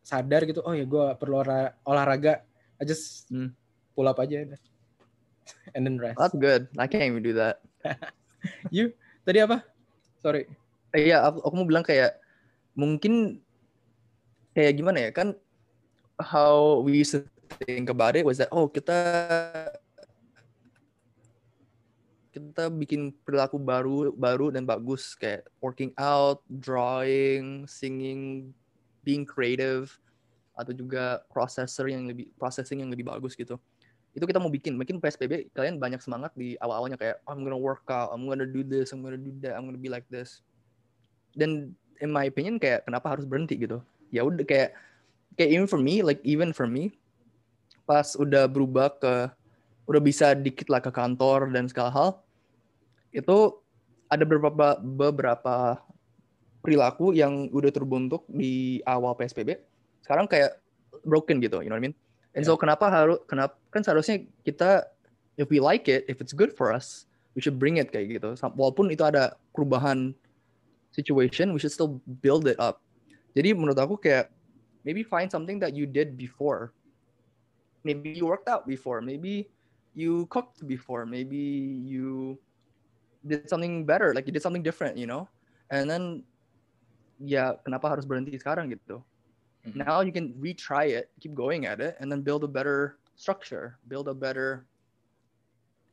sadar 0.01 0.45
gitu 0.49 0.65
oh 0.65 0.73
ya 0.73 0.85
gue 0.85 1.05
perlu 1.21 1.45
olahraga 1.85 2.41
I 2.81 2.83
just 2.89 3.29
hmm. 3.29 3.53
pull 3.93 4.09
up 4.09 4.17
aja 4.17 4.45
and 5.77 5.81
then 5.85 6.01
rest 6.01 6.17
that's 6.17 6.37
good 6.37 6.65
I 6.77 6.89
can't 6.89 7.05
even 7.05 7.21
do 7.21 7.37
that 7.37 7.61
you 8.75 8.97
tadi 9.25 9.41
apa 9.41 9.65
sorry 10.21 10.45
iya 10.93 11.25
aku, 11.25 11.41
aku 11.43 11.53
mau 11.57 11.67
bilang 11.67 11.83
kayak 11.83 12.21
mungkin 12.77 13.41
kayak 14.55 14.77
gimana 14.77 15.09
ya 15.09 15.11
kan 15.11 15.33
how 16.21 16.79
we 16.79 17.03
used 17.03 17.11
to 17.11 17.25
think 17.65 17.89
about 17.91 18.15
it 18.15 18.23
was 18.23 18.39
that 18.39 18.47
oh 18.53 18.69
kita 18.69 18.95
kita 22.35 22.67
bikin 22.67 23.15
perilaku 23.23 23.55
baru 23.55 24.11
baru 24.11 24.51
dan 24.51 24.67
bagus 24.67 25.15
kayak 25.15 25.47
working 25.63 25.95
out, 25.95 26.43
drawing, 26.59 27.63
singing, 27.63 28.51
being 29.07 29.23
creative 29.23 29.87
atau 30.51 30.75
juga 30.75 31.23
processor 31.31 31.87
yang 31.87 32.11
lebih 32.11 32.27
processing 32.35 32.83
yang 32.83 32.91
lebih 32.91 33.07
bagus 33.07 33.39
gitu. 33.39 33.55
Itu 34.15 34.23
kita 34.23 34.39
mau 34.39 34.47
bikin. 34.47 34.79
Mungkin 34.79 35.03
PSBB 35.03 35.51
kalian 35.51 35.77
banyak 35.77 35.99
semangat 35.99 36.31
di 36.33 36.55
awal-awalnya 36.63 36.95
kayak 36.95 37.19
oh, 37.27 37.35
I'm 37.35 37.43
gonna 37.43 37.59
work 37.59 37.83
out, 37.91 38.15
I'm 38.15 38.25
gonna 38.25 38.47
do 38.47 38.63
this, 38.63 38.95
I'm 38.95 39.03
gonna 39.03 39.19
do 39.19 39.35
that, 39.43 39.59
I'm 39.59 39.67
gonna 39.67 39.81
be 39.81 39.91
like 39.91 40.07
this. 40.07 40.39
Dan 41.35 41.75
in 41.99 42.09
my 42.09 42.31
opinion 42.31 42.57
kayak 42.57 42.87
kenapa 42.87 43.19
harus 43.19 43.27
berhenti 43.27 43.59
gitu? 43.59 43.83
Ya 44.09 44.23
udah 44.23 44.47
kayak 44.47 44.71
kayak 45.35 45.49
even 45.51 45.67
for 45.67 45.77
me, 45.77 45.99
like 45.99 46.23
even 46.23 46.55
for 46.55 46.63
me, 46.63 46.95
pas 47.83 48.15
udah 48.15 48.47
berubah 48.47 48.95
ke 48.97 49.13
udah 49.85 50.01
bisa 50.01 50.33
dikit 50.33 50.67
lah 50.71 50.81
ke 50.81 50.89
kantor 50.89 51.53
dan 51.53 51.69
segala 51.69 51.93
hal 51.93 52.09
itu 53.13 53.53
ada 54.09 54.25
beberapa 54.25 54.81
beberapa 54.81 55.79
perilaku 56.65 57.13
yang 57.13 57.47
udah 57.53 57.69
terbentuk 57.69 58.25
di 58.25 58.81
awal 58.89 59.13
PSBB 59.13 59.61
sekarang 60.01 60.25
kayak 60.25 60.57
broken 61.05 61.37
gitu 61.37 61.61
you 61.61 61.69
know 61.69 61.77
what 61.77 61.85
I 61.85 61.87
mean 61.89 61.95
and 62.35 62.43
yeah. 62.43 62.51
so 62.51 62.59
kenapa 62.59 62.91
harus 62.91 63.17
kenapa 63.25 63.55
kan 63.71 63.81
seharusnya 63.81 64.27
kita 64.43 64.83
if 65.39 65.47
we 65.47 65.63
like 65.63 65.87
it 65.87 66.03
if 66.11 66.19
it's 66.19 66.35
good 66.35 66.51
for 66.51 66.69
us 66.75 67.07
we 67.35 67.43
should 67.43 67.59
bring 67.59 67.77
it 67.77 67.91
kayak 67.91 68.19
gitu. 68.19 68.35
Walaupun 68.55 68.87
itu 68.89 69.03
ada 69.03 69.35
perubahan 69.51 70.15
situation 70.95 71.51
we 71.51 71.59
should 71.59 71.75
still 71.75 71.99
build 72.23 72.47
it 72.47 72.55
up. 72.57 72.79
Jadi 73.35 73.51
menurut 73.51 73.75
aku 73.75 73.99
kayak 73.99 74.31
maybe 74.87 75.03
find 75.03 75.27
something 75.27 75.59
that 75.59 75.75
you 75.75 75.83
did 75.83 76.15
before. 76.15 76.71
Maybe 77.83 78.15
you 78.15 78.25
worked 78.25 78.47
out 78.47 78.63
before. 78.65 79.03
Maybe 79.03 79.51
you 79.93 80.25
cooked 80.31 80.63
before. 80.65 81.03
Maybe 81.03 81.37
you 81.83 82.39
did 83.27 83.51
something 83.51 83.83
better. 83.83 84.15
Like 84.15 84.25
you 84.25 84.33
did 84.33 84.41
something 84.41 84.63
different 84.63 84.95
you 84.95 85.05
know? 85.05 85.27
And 85.67 85.91
then 85.91 86.23
ya 87.19 87.59
kenapa 87.63 87.91
harus 87.91 88.07
berhenti 88.07 88.35
sekarang 88.39 88.71
gitu 88.71 89.03
mm-hmm. 89.65 89.81
now 89.81 89.99
you 90.05 90.13
can 90.13 90.31
retry 90.37 90.93
it 90.93 91.09
keep 91.17 91.33
going 91.33 91.65
at 91.65 91.81
it 91.81 91.97
and 91.99 92.07
then 92.07 92.21
build 92.21 92.45
a 92.45 92.49
better 92.49 93.01
structure 93.17 93.75
build 93.89 94.05
a 94.07 94.15
better 94.15 94.63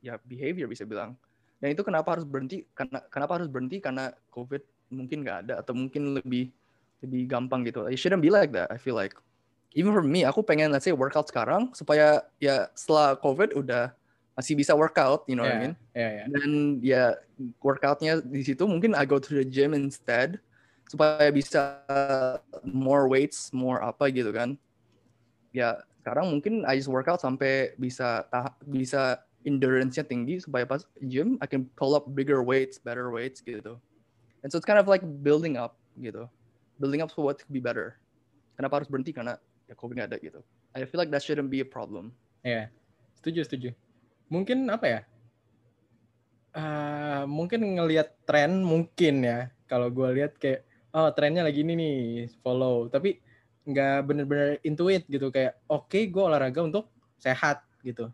ya 0.05 0.21
behavior 0.29 0.69
bisa 0.69 0.85
bilang 0.85 1.17
dan 1.63 1.73
itu 1.73 1.83
kenapa 1.87 2.19
harus 2.19 2.27
berhenti 2.27 2.67
karena 2.77 3.01
kenapa 3.09 3.41
harus 3.41 3.49
berhenti 3.49 3.79
karena 3.81 4.11
covid 4.29 4.61
mungkin 4.93 5.25
nggak 5.25 5.39
ada 5.49 5.55
atau 5.63 5.73
mungkin 5.73 6.21
lebih 6.21 6.53
lebih 7.03 7.27
gampang 7.27 7.65
gitu 7.65 7.87
it 7.89 7.99
shouldn't 7.99 8.23
be 8.23 8.31
like 8.31 8.53
that 8.53 8.69
I 8.69 8.79
feel 8.79 8.95
like 8.95 9.17
even 9.75 9.93
for 9.93 10.05
me, 10.05 10.25
aku 10.25 10.45
pengen 10.45 10.73
let's 10.73 10.85
say 10.85 10.95
workout 10.95 11.29
sekarang 11.29 11.73
supaya 11.73 12.25
ya 12.39 12.69
setelah 12.77 13.17
COVID 13.19 13.57
udah 13.57 13.93
masih 14.37 14.57
bisa 14.57 14.73
workout, 14.73 15.25
you 15.29 15.37
know 15.37 15.45
yeah, 15.45 15.53
what 15.53 15.61
I 15.61 15.65
mean? 15.65 15.75
Yeah, 15.93 16.11
yeah. 16.13 16.27
Dan 16.29 16.51
ya 16.81 17.05
workoutnya 17.61 18.21
di 18.25 18.43
situ 18.45 18.65
mungkin 18.65 18.97
I 18.97 19.05
go 19.05 19.21
to 19.21 19.31
the 19.33 19.45
gym 19.45 19.77
instead 19.77 20.41
supaya 20.93 21.33
bisa 21.33 21.81
more 22.61 23.09
weights, 23.09 23.49
more 23.57 23.81
apa 23.81 24.13
gitu 24.13 24.29
kan? 24.29 24.61
Ya 25.57 25.81
sekarang 26.05 26.29
mungkin 26.37 26.69
I 26.69 26.77
just 26.77 26.93
workout 26.93 27.25
sampai 27.25 27.73
bisa 27.81 28.29
tah 28.29 28.53
bisa 28.69 29.25
endurance-nya 29.49 30.05
tinggi 30.05 30.37
supaya 30.45 30.69
pas 30.69 30.85
gym 31.09 31.41
I 31.41 31.49
can 31.49 31.65
pull 31.81 31.97
up 31.97 32.13
bigger 32.13 32.45
weights, 32.45 32.77
better 32.77 33.09
weights 33.09 33.41
gitu. 33.41 33.81
And 34.45 34.53
so 34.53 34.61
it's 34.61 34.69
kind 34.69 34.77
of 34.77 34.85
like 34.85 35.01
building 35.25 35.57
up 35.57 35.81
gitu, 35.97 36.29
building 36.77 37.01
up 37.01 37.09
for 37.09 37.25
what 37.25 37.41
to 37.41 37.49
be 37.49 37.57
better. 37.57 37.97
Kenapa 38.61 38.85
harus 38.85 38.93
berhenti 38.93 39.17
karena 39.17 39.41
ya 39.65 39.73
COVID 39.73 39.97
nggak 39.97 40.11
ada 40.13 40.19
gitu. 40.21 40.41
I 40.77 40.85
feel 40.85 41.01
like 41.01 41.09
that 41.09 41.25
shouldn't 41.25 41.49
be 41.49 41.65
a 41.65 41.69
problem. 41.69 42.13
Ya, 42.45 42.53
yeah. 42.53 42.67
setuju 43.17 43.49
setuju. 43.49 43.71
Mungkin 44.29 44.69
apa 44.69 44.87
ya? 44.89 45.01
Uh, 46.53 47.25
mungkin 47.25 47.65
ngelihat 47.81 48.13
tren 48.29 48.61
mungkin 48.61 49.25
ya. 49.25 49.49
Kalau 49.71 49.89
gue 49.89 50.21
lihat 50.21 50.37
kayak 50.37 50.69
oh 50.93 51.09
trennya 51.13 51.43
lagi 51.45 51.65
ini 51.65 51.75
nih 51.75 51.97
follow, 52.41 52.89
tapi 52.89 53.19
nggak 53.63 53.97
bener-bener 54.05 54.49
intuit 54.67 55.07
gitu 55.07 55.31
kayak 55.31 55.55
oke 55.71 55.87
okay, 55.87 56.11
gue 56.11 56.23
olahraga 56.23 56.61
untuk 56.63 56.89
sehat 57.19 57.65
gitu. 57.85 58.11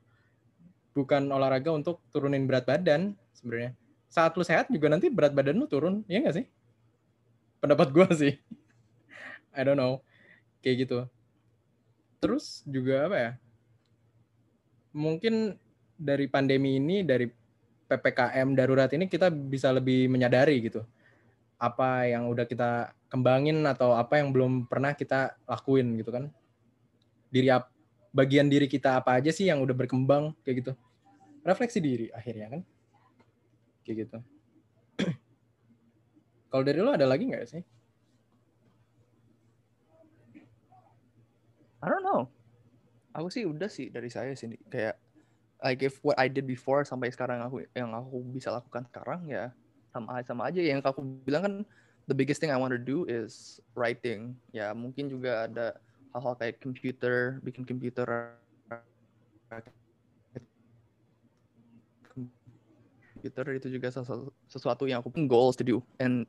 Bukan 0.97 1.31
olahraga 1.31 1.71
untuk 1.75 2.03
turunin 2.11 2.49
berat 2.49 2.67
badan 2.67 3.15
sebenarnya. 3.35 3.75
Saat 4.09 4.35
lu 4.35 4.43
sehat 4.43 4.73
juga 4.73 4.89
nanti 4.89 5.13
berat 5.13 5.37
badan 5.37 5.59
lu 5.61 5.69
turun, 5.69 6.03
ya 6.09 6.19
nggak 6.23 6.37
sih? 6.43 6.47
Pendapat 7.61 7.89
gue 7.93 8.09
sih. 8.17 8.35
I 9.59 9.63
don't 9.63 9.79
know. 9.79 10.01
Kayak 10.63 10.89
gitu 10.89 10.99
terus 12.19 12.67
juga 12.67 13.07
apa 13.07 13.17
ya 13.17 13.31
mungkin 14.95 15.55
dari 15.99 16.27
pandemi 16.27 16.79
ini 16.79 17.07
dari 17.07 17.31
ppkm 17.89 18.59
darurat 18.59 18.91
ini 18.91 19.07
kita 19.07 19.31
bisa 19.31 19.71
lebih 19.71 20.11
menyadari 20.11 20.59
gitu 20.67 20.83
apa 21.59 22.07
yang 22.07 22.31
udah 22.31 22.47
kita 22.47 22.95
kembangin 23.11 23.67
atau 23.67 23.99
apa 23.99 24.23
yang 24.23 24.31
belum 24.31 24.71
pernah 24.71 24.95
kita 24.95 25.35
lakuin 25.45 25.99
gitu 25.99 26.15
kan? 26.15 26.31
Diri 27.29 27.51
bagian 28.15 28.47
diri 28.47 28.71
kita 28.71 29.03
apa 29.03 29.19
aja 29.19 29.35
sih 29.35 29.51
yang 29.51 29.61
udah 29.61 29.75
berkembang 29.75 30.33
kayak 30.47 30.65
gitu? 30.65 30.73
Refleksi 31.43 31.79
diri 31.83 32.07
akhirnya 32.15 32.59
kan? 32.59 32.61
Kayak 33.83 33.97
gitu. 34.07 34.19
Kalau 36.51 36.63
dari 36.65 36.79
lo 36.79 36.95
ada 36.95 37.05
lagi 37.05 37.27
nggak 37.27 37.47
sih? 37.51 37.63
I 41.79 41.87
don't 41.87 42.03
know. 42.03 42.27
Aku 43.15 43.31
sih 43.31 43.47
udah 43.47 43.71
sih 43.71 43.91
dari 43.91 44.11
saya 44.11 44.35
sih 44.35 44.51
kayak 44.71 44.99
like 45.63 45.83
if 45.83 45.99
what 46.07 46.19
I 46.19 46.31
did 46.31 46.47
before 46.47 46.87
sampai 46.87 47.11
sekarang 47.11 47.43
aku 47.43 47.67
yang 47.75 47.91
aku 47.95 48.23
bisa 48.31 48.55
lakukan 48.55 48.87
sekarang 48.87 49.27
ya 49.27 49.51
sama 49.99 50.23
sama 50.23 50.43
aja 50.47 50.63
yang 50.63 50.79
aku 50.81 51.03
bilang 51.27 51.43
kan 51.43 51.55
the 52.07 52.17
biggest 52.17 52.41
thing 52.41 52.55
I 52.55 52.57
want 52.57 52.73
to 52.73 52.81
do 52.81 53.05
is 53.11 53.61
writing. 53.75 54.39
Ya 54.55 54.73
mungkin 54.73 55.11
juga 55.11 55.51
ada 55.51 55.77
hal-hal 56.17 56.35
kayak 56.39 56.63
computer, 56.63 57.43
bikin 57.45 57.67
computer 57.67 58.33
computer 63.19 63.45
itu 63.51 63.69
juga 63.75 63.91
sesuatu 64.47 64.87
yang 64.87 65.03
aku 65.03 65.11
punya 65.11 65.27
goals 65.27 65.59
to 65.59 65.67
do 65.67 65.83
and 65.99 66.23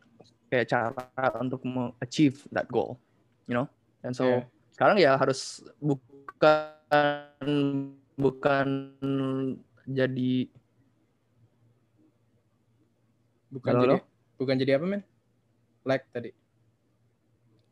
kayak 0.50 0.74
cara 0.74 1.30
untuk 1.38 1.62
achieve 2.02 2.42
that 2.50 2.66
goal, 2.74 2.98
you 3.46 3.54
know. 3.54 3.70
And 4.02 4.18
so 4.18 4.26
yeah. 4.26 4.44
sekarang 4.74 4.98
ya 4.98 5.14
harus 5.16 5.62
bukan 5.78 7.22
bukan 8.18 8.68
jadi 9.86 10.50
bukan 13.50 13.74
Halo? 13.76 13.84
jadi 13.84 13.96
bukan 14.38 14.56
jadi 14.58 14.72
apa 14.78 14.86
men? 14.86 15.02
Like 15.86 16.06
tadi. 16.14 16.32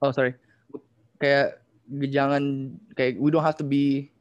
Oh 0.02 0.14
sorry. 0.14 0.38
Kayak 1.18 1.62
jangan 2.12 2.76
kayak 2.94 3.18
we 3.18 3.32
don't 3.32 3.46
have 3.46 3.58
to 3.58 3.66
be 3.66 4.12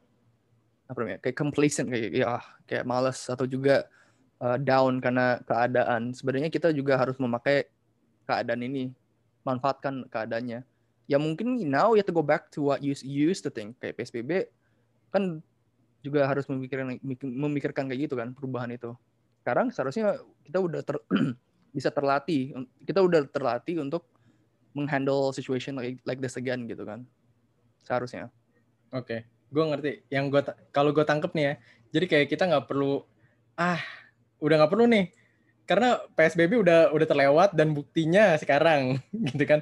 apa 0.87 0.97
namanya 1.03 1.19
kayak 1.19 1.35
complacent 1.35 1.91
kayak 1.91 2.15
ya 2.15 2.39
kayak 2.63 2.87
malas 2.87 3.27
atau 3.27 3.43
juga 3.43 3.85
uh, 4.41 4.57
down 4.57 5.03
karena 5.03 5.41
keadaan. 5.43 6.13
Sebenarnya 6.13 6.49
kita 6.49 6.71
juga 6.71 6.97
harus 6.97 7.19
memakai 7.19 7.67
keadaan 8.27 8.63
ini, 8.63 8.93
manfaatkan 9.43 10.07
keadaannya. 10.07 10.63
Ya 11.07 11.17
mungkin 11.19 11.55
now 11.67 11.95
you 11.95 12.03
have 12.03 12.09
to 12.09 12.15
go 12.15 12.23
back 12.23 12.51
to 12.51 12.71
what 12.71 12.83
you 12.83 12.93
used 13.03 13.43
to 13.43 13.51
think. 13.51 13.79
Kayak 13.79 13.99
PSBB 13.99 14.51
kan 15.11 15.39
juga 16.03 16.27
harus 16.27 16.45
memikirkan 16.47 16.99
memikirkan 17.23 17.87
kayak 17.87 18.11
gitu 18.11 18.15
kan 18.19 18.31
perubahan 18.35 18.71
itu. 18.71 18.95
Sekarang 19.43 19.71
seharusnya 19.71 20.19
kita 20.43 20.59
udah 20.59 20.81
ter, 20.83 20.99
bisa 21.77 21.93
terlatih, 21.93 22.57
kita 22.81 23.05
udah 23.05 23.29
terlatih 23.29 23.77
untuk 23.85 24.09
menghandle 24.73 25.29
situation 25.29 25.77
like, 25.77 26.01
like 26.09 26.17
this 26.17 26.41
again 26.41 26.65
gitu 26.65 26.81
kan. 26.81 27.05
Seharusnya. 27.85 28.33
Oke. 28.89 29.05
Okay 29.05 29.37
gue 29.47 29.63
ngerti 29.63 29.91
yang 30.11 30.27
gue 30.27 30.43
kalau 30.75 30.91
gue 30.91 31.05
tangkep 31.07 31.31
nih 31.31 31.43
ya 31.43 31.53
jadi 31.95 32.05
kayak 32.07 32.27
kita 32.27 32.43
nggak 32.51 32.67
perlu 32.67 33.03
ah 33.55 33.79
udah 34.43 34.55
nggak 34.63 34.71
perlu 34.71 34.85
nih 34.91 35.05
karena 35.67 35.99
psbb 36.15 36.59
udah 36.59 36.91
udah 36.91 37.07
terlewat 37.07 37.49
dan 37.55 37.71
buktinya 37.71 38.35
sekarang 38.35 38.99
gitu 39.31 39.43
kan 39.47 39.59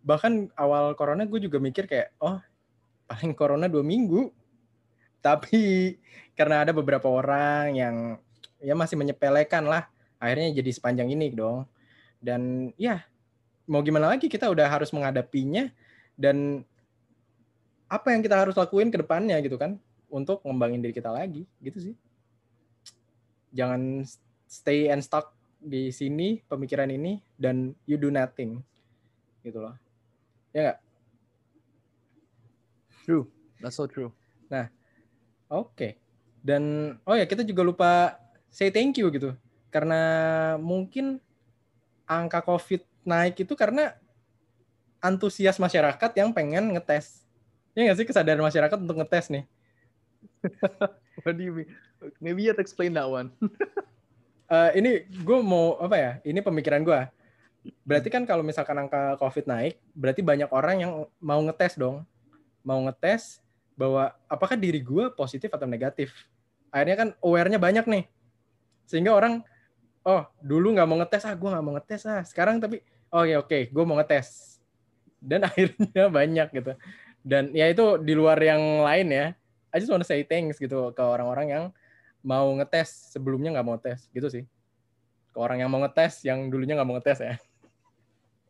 bahkan 0.00 0.48
awal 0.56 0.94
corona 0.94 1.26
gue 1.26 1.40
juga 1.42 1.58
mikir 1.58 1.90
kayak 1.90 2.14
oh 2.22 2.38
paling 3.10 3.34
corona 3.34 3.66
dua 3.66 3.82
minggu 3.82 4.30
tapi 5.18 5.94
karena 6.38 6.64
ada 6.64 6.72
beberapa 6.72 7.10
orang 7.10 7.74
yang 7.74 7.96
ya 8.62 8.78
masih 8.78 8.94
menyepelekan 8.94 9.66
lah 9.66 9.90
akhirnya 10.20 10.60
jadi 10.60 10.70
sepanjang 10.70 11.08
ini 11.10 11.32
dong. 11.32 11.64
Dan 12.20 12.70
ya 12.76 13.00
mau 13.64 13.80
gimana 13.80 14.12
lagi 14.12 14.28
kita 14.28 14.46
udah 14.52 14.68
harus 14.68 14.92
menghadapinya 14.92 15.72
dan 16.20 16.62
apa 17.90 18.12
yang 18.12 18.22
kita 18.22 18.36
harus 18.38 18.54
lakuin 18.54 18.92
ke 18.92 19.00
depannya 19.00 19.40
gitu 19.42 19.58
kan 19.58 19.80
untuk 20.12 20.44
ngembangin 20.46 20.84
diri 20.84 20.94
kita 20.94 21.10
lagi 21.10 21.48
gitu 21.64 21.90
sih. 21.90 21.94
Jangan 23.56 24.06
stay 24.46 24.92
and 24.92 25.02
stuck 25.02 25.34
di 25.58 25.90
sini 25.90 26.44
pemikiran 26.46 26.92
ini 26.92 27.18
dan 27.40 27.74
you 27.88 27.96
do 27.98 28.12
nothing 28.12 28.62
gitu 29.42 29.58
loh. 29.58 29.74
Ya 30.52 30.76
gak? 30.76 30.78
true. 33.10 33.26
That's 33.58 33.74
so 33.74 33.90
true. 33.90 34.14
Nah 34.52 34.70
oke. 35.50 35.74
Okay. 35.74 35.92
dan 36.40 36.96
oh 37.04 37.12
ya 37.12 37.28
kita 37.28 37.44
juga 37.44 37.60
lupa 37.60 38.16
say 38.48 38.72
thank 38.72 38.96
you 38.96 39.12
gitu 39.12 39.36
karena 39.70 40.02
mungkin 40.58 41.22
angka 42.04 42.42
covid 42.42 42.82
naik 43.06 43.40
itu 43.42 43.54
karena 43.54 43.94
antusias 45.00 45.56
masyarakat 45.56 46.10
yang 46.18 46.34
pengen 46.34 46.74
ngetes 46.76 47.20
Ya 47.74 47.86
nggak 47.86 47.98
sih 48.02 48.08
kesadaran 48.08 48.42
masyarakat 48.42 48.78
untuk 48.82 48.98
ngetes 48.98 49.30
nih? 49.30 49.44
What 51.22 51.38
do 51.38 51.42
you 51.46 51.54
mean? 51.54 51.68
Maybe 52.18 52.48
you 52.48 52.54
explain 52.56 52.96
that 52.98 53.06
one. 53.06 53.30
uh, 54.50 54.70
ini 54.78 55.06
gue 55.06 55.38
mau 55.40 55.78
apa 55.78 55.96
ya? 55.96 56.12
Ini 56.26 56.42
pemikiran 56.42 56.82
gue. 56.82 57.00
Berarti 57.84 58.08
kan 58.08 58.24
kalau 58.24 58.42
misalkan 58.42 58.74
angka 58.74 59.20
COVID 59.20 59.46
naik, 59.46 59.78
berarti 59.92 60.24
banyak 60.24 60.50
orang 60.50 60.76
yang 60.82 60.92
mau 61.22 61.38
ngetes 61.44 61.78
dong. 61.78 62.02
Mau 62.66 62.80
ngetes 62.88 63.38
bahwa 63.78 64.16
apakah 64.26 64.58
diri 64.58 64.82
gue 64.82 65.12
positif 65.14 65.52
atau 65.54 65.68
negatif. 65.68 66.10
Akhirnya 66.74 66.96
kan 66.98 67.08
aware-nya 67.22 67.60
banyak 67.60 67.86
nih. 67.86 68.04
Sehingga 68.88 69.14
orang, 69.14 69.46
oh 70.04 70.22
dulu 70.40 70.76
nggak 70.76 70.88
mau 70.88 70.98
ngetes, 71.00 71.22
ah 71.28 71.34
gue 71.36 71.48
nggak 71.50 71.64
mau 71.64 71.74
ngetes 71.76 72.02
ah. 72.08 72.22
Sekarang 72.24 72.56
tapi, 72.62 72.80
oke 73.12 73.24
okay, 73.24 73.34
oke, 73.36 73.46
okay, 73.48 73.62
gue 73.68 73.84
mau 73.84 73.96
ngetes. 74.00 74.58
Dan 75.20 75.44
akhirnya 75.48 76.08
banyak 76.08 76.48
gitu. 76.56 76.72
Dan 77.20 77.52
ya 77.52 77.68
itu 77.68 78.00
di 78.00 78.16
luar 78.16 78.40
yang 78.40 78.84
lain 78.84 79.08
ya. 79.12 79.26
I 79.70 79.76
just 79.78 79.92
want 79.92 80.02
to 80.02 80.08
say 80.08 80.24
thanks 80.26 80.58
gitu 80.58 80.90
ke 80.90 81.02
orang-orang 81.04 81.46
yang 81.52 81.64
mau 82.24 82.48
ngetes 82.56 83.12
sebelumnya 83.14 83.54
nggak 83.54 83.66
mau 83.66 83.78
tes. 83.78 84.08
Gitu 84.10 84.28
sih. 84.28 84.44
Ke 85.30 85.38
orang 85.38 85.62
yang 85.62 85.70
mau 85.70 85.80
ngetes 85.84 86.24
yang 86.26 86.48
dulunya 86.48 86.74
nggak 86.74 86.88
mau 86.88 86.96
ngetes 86.98 87.20
ya. 87.22 87.34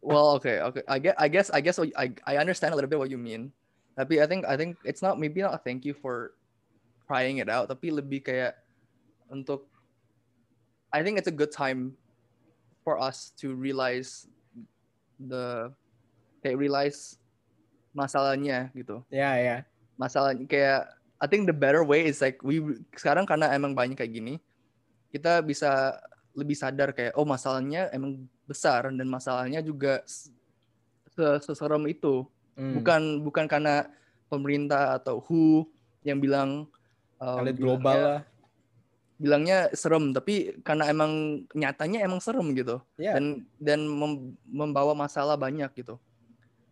Well 0.01 0.41
okay 0.41 0.65
okay. 0.65 0.83
I 0.89 0.97
guess 0.97 1.17
I 1.21 1.29
guess 1.29 1.49
I 1.53 1.61
guess 1.61 1.77
I 1.77 2.09
I 2.25 2.35
understand 2.41 2.73
a 2.73 2.77
little 2.77 2.89
bit 2.89 2.97
what 2.97 3.13
you 3.13 3.21
mean. 3.21 3.53
Tapi 4.01 4.17
I 4.17 4.25
think 4.25 4.49
I 4.49 4.57
think 4.57 4.81
it's 4.81 5.05
not 5.05 5.21
maybe 5.21 5.45
not 5.45 5.53
a 5.53 5.61
thank 5.61 5.85
you 5.85 5.93
for 5.93 6.33
trying 7.05 7.37
it 7.37 7.53
out. 7.53 7.69
Tapi 7.69 7.93
lebih 7.93 8.25
kayak 8.25 8.57
untuk 9.29 9.70
I 10.91 11.03
think 11.07 11.19
it's 11.19 11.31
a 11.31 11.35
good 11.35 11.55
time 11.55 11.95
for 12.83 12.99
us 12.99 13.31
to 13.39 13.55
realize 13.55 14.27
the 15.17 15.71
kayak 16.43 16.57
realize 16.59 17.21
masalahnya 17.95 18.73
gitu. 18.73 19.05
Ya, 19.11 19.19
yeah, 19.19 19.35
ya. 19.35 19.45
Yeah. 19.45 19.61
Masalah 20.01 20.35
kayak 20.49 20.91
I 21.21 21.27
think 21.29 21.45
the 21.45 21.55
better 21.57 21.85
way 21.85 22.09
is 22.09 22.25
like 22.25 22.41
we 22.41 22.81
sekarang 22.97 23.29
karena 23.29 23.53
emang 23.53 23.77
banyak 23.77 23.95
kayak 24.01 24.17
gini, 24.17 24.35
kita 25.13 25.45
bisa 25.45 26.01
lebih 26.33 26.57
sadar 26.57 26.97
kayak 26.97 27.13
oh 27.19 27.29
masalahnya 27.29 27.93
emang 27.93 28.25
besar 28.49 28.89
dan 28.89 29.07
masalahnya 29.07 29.61
juga 29.61 30.01
seserem 31.45 31.85
itu. 31.87 32.25
Hmm. 32.57 32.81
Bukan 32.81 33.03
bukan 33.23 33.45
karena 33.47 33.87
pemerintah 34.33 34.97
atau 34.97 35.21
WHO 35.21 35.69
yang 36.07 36.19
bilang 36.19 36.65
um, 37.21 37.45
global 37.53 37.99
lah. 38.01 38.21
Bilangnya 39.21 39.69
serem, 39.77 40.17
tapi 40.17 40.57
karena 40.65 40.89
emang 40.89 41.45
nyatanya 41.53 42.01
emang 42.01 42.25
serem 42.25 42.57
gitu. 42.57 42.81
Yeah. 42.97 43.21
Dan 43.21 43.45
dan 43.61 43.85
mem 43.85 44.41
membawa 44.49 44.97
masalah 44.97 45.37
banyak 45.37 45.69
gitu. 45.77 46.01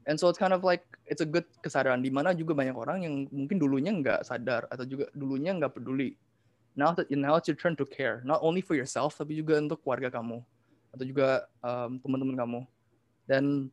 And 0.09 0.17
so 0.17 0.33
it's 0.33 0.41
kind 0.41 0.57
of 0.57 0.65
like 0.65 0.89
it's 1.05 1.21
a 1.21 1.29
good 1.29 1.45
kesadaran 1.61 2.01
di 2.01 2.09
mana 2.09 2.33
juga 2.33 2.57
banyak 2.57 2.73
orang 2.73 3.05
yang 3.05 3.15
mungkin 3.29 3.61
dulunya 3.61 3.93
nggak 3.93 4.25
sadar 4.25 4.65
atau 4.73 4.89
juga 4.89 5.13
dulunya 5.13 5.53
nggak 5.53 5.77
peduli. 5.77 6.17
Now 6.73 6.97
that 6.97 7.13
now 7.13 7.37
it's 7.37 7.45
your 7.45 7.61
turn 7.61 7.77
to 7.77 7.85
care, 7.85 8.25
not 8.25 8.41
only 8.41 8.65
for 8.65 8.73
yourself 8.73 9.21
tapi 9.21 9.37
juga 9.37 9.61
untuk 9.61 9.85
keluarga 9.85 10.09
kamu 10.09 10.41
atau 10.97 11.05
juga 11.05 11.45
um, 11.61 12.01
teman-teman 12.01 12.37
kamu. 12.41 12.61
Dan 13.29 13.69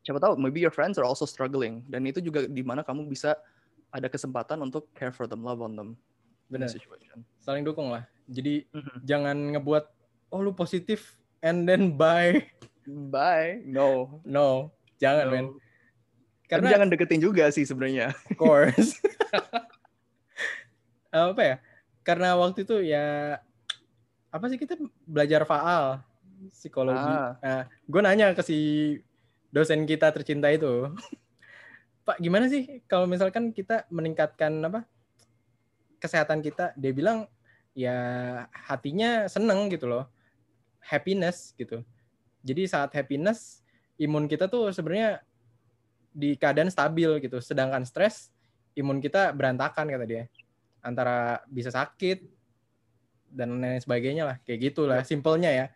siapa 0.00 0.16
tahu 0.16 0.40
maybe 0.40 0.64
your 0.64 0.72
friends 0.72 0.96
are 0.96 1.04
also 1.04 1.28
struggling 1.28 1.84
dan 1.92 2.00
itu 2.08 2.24
juga 2.24 2.48
di 2.48 2.64
mana 2.64 2.80
kamu 2.80 3.04
bisa 3.04 3.36
ada 3.92 4.08
kesempatan 4.08 4.56
untuk 4.64 4.88
care 4.96 5.12
for 5.12 5.28
them, 5.28 5.44
love 5.44 5.60
on 5.60 5.76
them. 5.76 5.90
Benar. 6.48 6.68
Saling 7.40 7.64
dukung 7.64 7.92
lah. 7.92 8.04
Jadi 8.28 8.68
mm-hmm. 8.72 8.96
jangan 9.04 9.36
ngebuat 9.56 9.84
oh 10.32 10.40
lu 10.44 10.52
positif 10.52 11.16
and 11.40 11.68
then 11.68 11.96
bye. 11.96 12.44
Bye. 12.88 13.60
No. 13.64 14.20
No 14.24 14.72
Jangan, 14.98 15.24
no. 15.28 15.32
men. 15.32 15.46
Karena 16.48 16.64
Tapi 16.64 16.74
jangan 16.74 16.88
deketin 16.88 17.20
juga 17.20 17.44
sih 17.52 17.68
sebenarnya. 17.68 18.16
Of 18.32 18.36
course. 18.40 18.96
apa 21.12 21.42
ya? 21.44 21.56
Karena 22.02 22.34
waktu 22.40 22.64
itu 22.64 22.80
ya 22.84 23.36
apa 24.28 24.44
sih 24.48 24.60
kita 24.60 24.76
belajar 25.04 25.44
faal 25.44 26.00
psikologi. 26.52 27.00
Ah. 27.00 27.36
Nah, 27.40 27.62
gue 27.68 28.00
nanya 28.00 28.32
ke 28.32 28.42
si 28.44 28.58
dosen 29.52 29.84
kita 29.88 30.12
tercinta 30.12 30.48
itu, 30.52 30.92
Pak 32.06 32.20
gimana 32.20 32.48
sih 32.48 32.80
kalau 32.88 33.04
misalkan 33.04 33.52
kita 33.52 33.84
meningkatkan 33.92 34.52
apa 34.64 34.88
kesehatan 35.98 36.40
kita? 36.42 36.72
Dia 36.78 36.92
bilang 36.94 37.28
ya 37.78 37.94
hatinya 38.50 39.30
seneng 39.30 39.70
gitu 39.70 39.86
loh, 39.86 40.10
happiness 40.82 41.54
gitu. 41.54 41.86
Jadi 42.42 42.66
saat 42.66 42.90
happiness 42.94 43.60
imun 43.98 44.30
kita 44.30 44.46
tuh 44.46 44.70
sebenarnya 44.70 45.20
di 46.14 46.34
keadaan 46.34 46.70
stabil 46.70 47.22
gitu. 47.22 47.38
Sedangkan 47.38 47.84
stres 47.86 48.34
imun 48.74 49.02
kita 49.02 49.30
berantakan 49.34 49.90
kata 49.90 50.06
dia. 50.06 50.24
Antara 50.82 51.42
bisa 51.50 51.70
sakit 51.74 52.22
dan 53.34 53.58
lain 53.58 53.82
sebagainya 53.82 54.24
lah. 54.24 54.36
Kayak 54.46 54.72
gitulah 54.72 55.02
simpelnya 55.02 55.50
ya. 55.50 55.66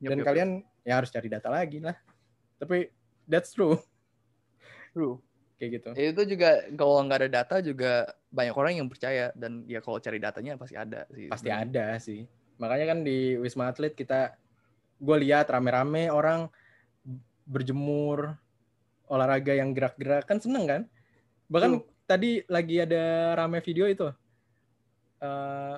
Dan 0.00 0.20
yep, 0.20 0.26
kalian 0.28 0.50
ya 0.84 1.00
harus 1.00 1.12
cari 1.12 1.28
data 1.28 1.48
lagi 1.52 1.80
lah. 1.80 1.96
Tapi 2.60 2.88
that's 3.28 3.52
true. 3.52 3.76
True. 4.92 5.20
Kayak 5.60 5.70
gitu. 5.76 5.88
Itu 5.96 6.22
juga 6.24 6.64
kalau 6.76 7.04
nggak 7.04 7.18
ada 7.24 7.30
data 7.30 7.56
juga 7.60 8.08
banyak 8.30 8.54
orang 8.54 8.72
yang 8.78 8.88
percaya 8.88 9.34
dan 9.34 9.66
ya 9.66 9.82
kalau 9.82 9.98
cari 9.98 10.22
datanya 10.22 10.54
pasti 10.54 10.78
ada 10.78 11.06
sih. 11.10 11.26
Pasti 11.26 11.50
ada 11.50 11.86
sih. 11.98 12.20
Makanya 12.62 12.86
kan 12.94 12.98
di 13.02 13.34
Wisma 13.36 13.70
Atlet 13.74 13.92
kita 13.98 14.38
gue 15.00 15.16
lihat 15.26 15.48
rame-rame 15.50 16.12
orang 16.12 16.46
berjemur 17.48 18.36
olahraga 19.10 19.56
yang 19.58 19.74
gerak-gerak 19.74 20.22
kan 20.28 20.38
seneng 20.38 20.64
kan 20.68 20.82
bahkan 21.50 21.82
Tuh. 21.82 21.88
tadi 22.06 22.46
lagi 22.46 22.78
ada 22.78 23.34
rame 23.34 23.58
video 23.58 23.90
itu 23.90 24.06
eh, 25.18 25.76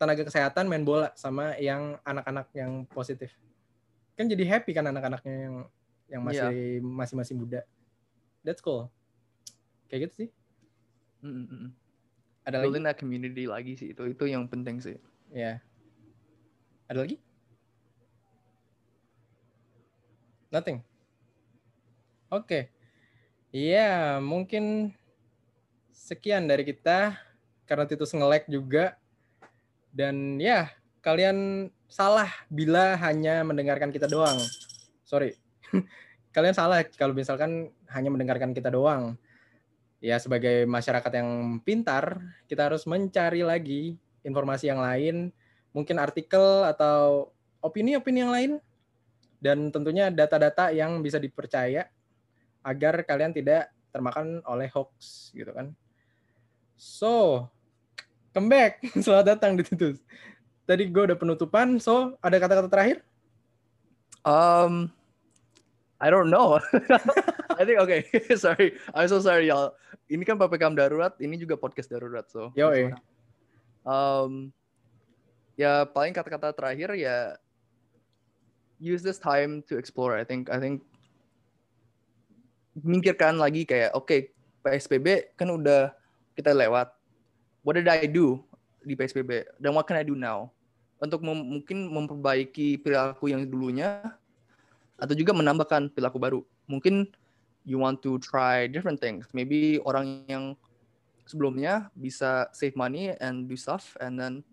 tenaga 0.00 0.22
kesehatan 0.24 0.64
main 0.70 0.86
bola 0.86 1.12
sama 1.18 1.52
yang 1.60 2.00
anak-anak 2.00 2.48
yang 2.56 2.88
positif 2.88 3.36
kan 4.16 4.24
jadi 4.24 4.46
happy 4.56 4.72
kan 4.72 4.88
anak-anaknya 4.88 5.34
yang 5.36 5.56
yang 6.08 6.22
Iya. 6.24 6.48
masih 6.48 6.56
masih 6.80 7.14
masih 7.18 7.34
muda 7.36 7.60
that's 8.40 8.64
cool 8.64 8.88
kayak 9.90 10.08
gitu 10.08 10.14
sih 10.24 10.28
Mm, 11.24 11.72
ada 12.44 12.60
lagi 12.60 12.64
Building 12.68 12.84
that 12.84 12.98
community 13.00 13.44
lagi 13.48 13.72
sih 13.80 13.96
itu 13.96 14.12
itu 14.12 14.24
yang 14.28 14.44
penting 14.44 14.76
sih. 14.76 15.00
ya 15.32 15.56
ada 16.86 17.00
lagi 17.00 17.16
nothing 20.52 20.84
oke 22.28 22.68
Iya, 23.54 24.18
mungkin 24.18 24.90
sekian 25.94 26.50
dari 26.50 26.66
kita 26.66 27.14
karena 27.70 27.86
Titus 27.86 28.10
nge-lag 28.10 28.42
juga. 28.50 28.98
Dan 29.94 30.42
ya, 30.42 30.74
kalian 31.06 31.70
salah 31.86 32.26
bila 32.50 32.98
hanya 32.98 33.46
mendengarkan 33.46 33.94
kita 33.94 34.10
doang. 34.10 34.42
Sorry. 35.06 35.38
kalian 36.34 36.50
salah 36.50 36.82
kalau 36.98 37.14
misalkan 37.14 37.70
hanya 37.94 38.10
mendengarkan 38.10 38.50
kita 38.50 38.74
doang. 38.74 39.14
Ya, 40.04 40.20
sebagai 40.20 40.68
masyarakat 40.68 41.08
yang 41.16 41.56
pintar, 41.64 42.20
kita 42.44 42.68
harus 42.68 42.84
mencari 42.84 43.40
lagi 43.40 43.96
informasi 44.20 44.68
yang 44.68 44.84
lain, 44.84 45.32
mungkin 45.72 45.96
artikel 45.96 46.68
atau 46.68 47.32
opini-opini 47.64 48.20
yang 48.20 48.28
lain 48.28 48.52
dan 49.40 49.72
tentunya 49.72 50.12
data-data 50.12 50.76
yang 50.76 51.00
bisa 51.00 51.16
dipercaya 51.16 51.88
agar 52.60 53.00
kalian 53.00 53.32
tidak 53.32 53.72
termakan 53.96 54.44
oleh 54.44 54.68
hoax 54.76 55.32
gitu 55.32 55.56
kan. 55.56 55.72
So, 56.76 57.48
come 58.36 58.52
back. 58.52 58.84
Selamat 59.04 59.40
datang 59.40 59.56
di 59.56 59.64
Titus. 59.64 60.04
Tadi 60.68 60.84
gue 60.84 61.02
udah 61.12 61.16
penutupan, 61.16 61.80
so 61.80 62.20
ada 62.20 62.36
kata-kata 62.36 62.68
terakhir? 62.68 63.00
Um, 64.20 64.92
I 66.04 66.12
don't 66.12 66.28
know. 66.28 66.60
I 67.58 67.64
think 67.64 67.80
okay. 67.80 68.04
sorry, 68.36 68.76
I'm 68.92 69.08
so 69.08 69.24
sorry 69.24 69.48
y'all. 69.48 69.72
Ini 70.12 70.20
kan 70.28 70.36
ppkm 70.36 70.76
darurat, 70.76 71.16
ini 71.16 71.40
juga 71.40 71.56
podcast 71.56 71.88
darurat 71.88 72.28
so. 72.28 72.52
Yoi. 72.52 72.92
Um, 73.88 74.52
ya 75.56 75.88
paling 75.88 76.12
kata-kata 76.12 76.52
terakhir 76.52 76.92
ya 76.92 77.40
use 78.76 79.00
this 79.00 79.16
time 79.16 79.64
to 79.64 79.80
explore. 79.80 80.12
I 80.12 80.28
think 80.28 80.52
I 80.52 80.60
think 80.60 80.84
mikirkan 82.76 83.40
lagi 83.40 83.64
kayak 83.64 83.96
oke 83.96 84.28
PSBB 84.60 85.32
kan 85.40 85.48
udah 85.48 85.88
kita 86.36 86.52
lewat. 86.52 86.92
What 87.64 87.80
did 87.80 87.88
I 87.88 88.04
do 88.04 88.44
di 88.84 88.92
PSBB 88.92 89.56
dan 89.56 89.72
what 89.72 89.88
can 89.88 89.96
I 89.96 90.04
do 90.04 90.12
now? 90.12 90.52
Untuk 91.00 91.24
mem- 91.24 91.48
mungkin 91.48 91.88
memperbaiki 91.88 92.84
perilaku 92.84 93.32
yang 93.32 93.48
dulunya 93.48 94.04
atau 94.98 95.14
juga 95.14 95.34
menambahkan 95.34 95.90
perilaku 95.90 96.18
baru. 96.18 96.40
Mungkin 96.70 97.10
you 97.64 97.80
want 97.80 98.04
to 98.04 98.20
try 98.20 98.68
different 98.68 99.00
things. 99.00 99.26
Maybe 99.32 99.80
orang 99.82 100.24
yang 100.28 100.44
sebelumnya 101.24 101.88
bisa 101.96 102.52
save 102.52 102.76
money 102.76 103.16
and 103.18 103.48
do 103.48 103.56
stuff 103.56 103.96
and 103.98 104.20
then 104.20 104.44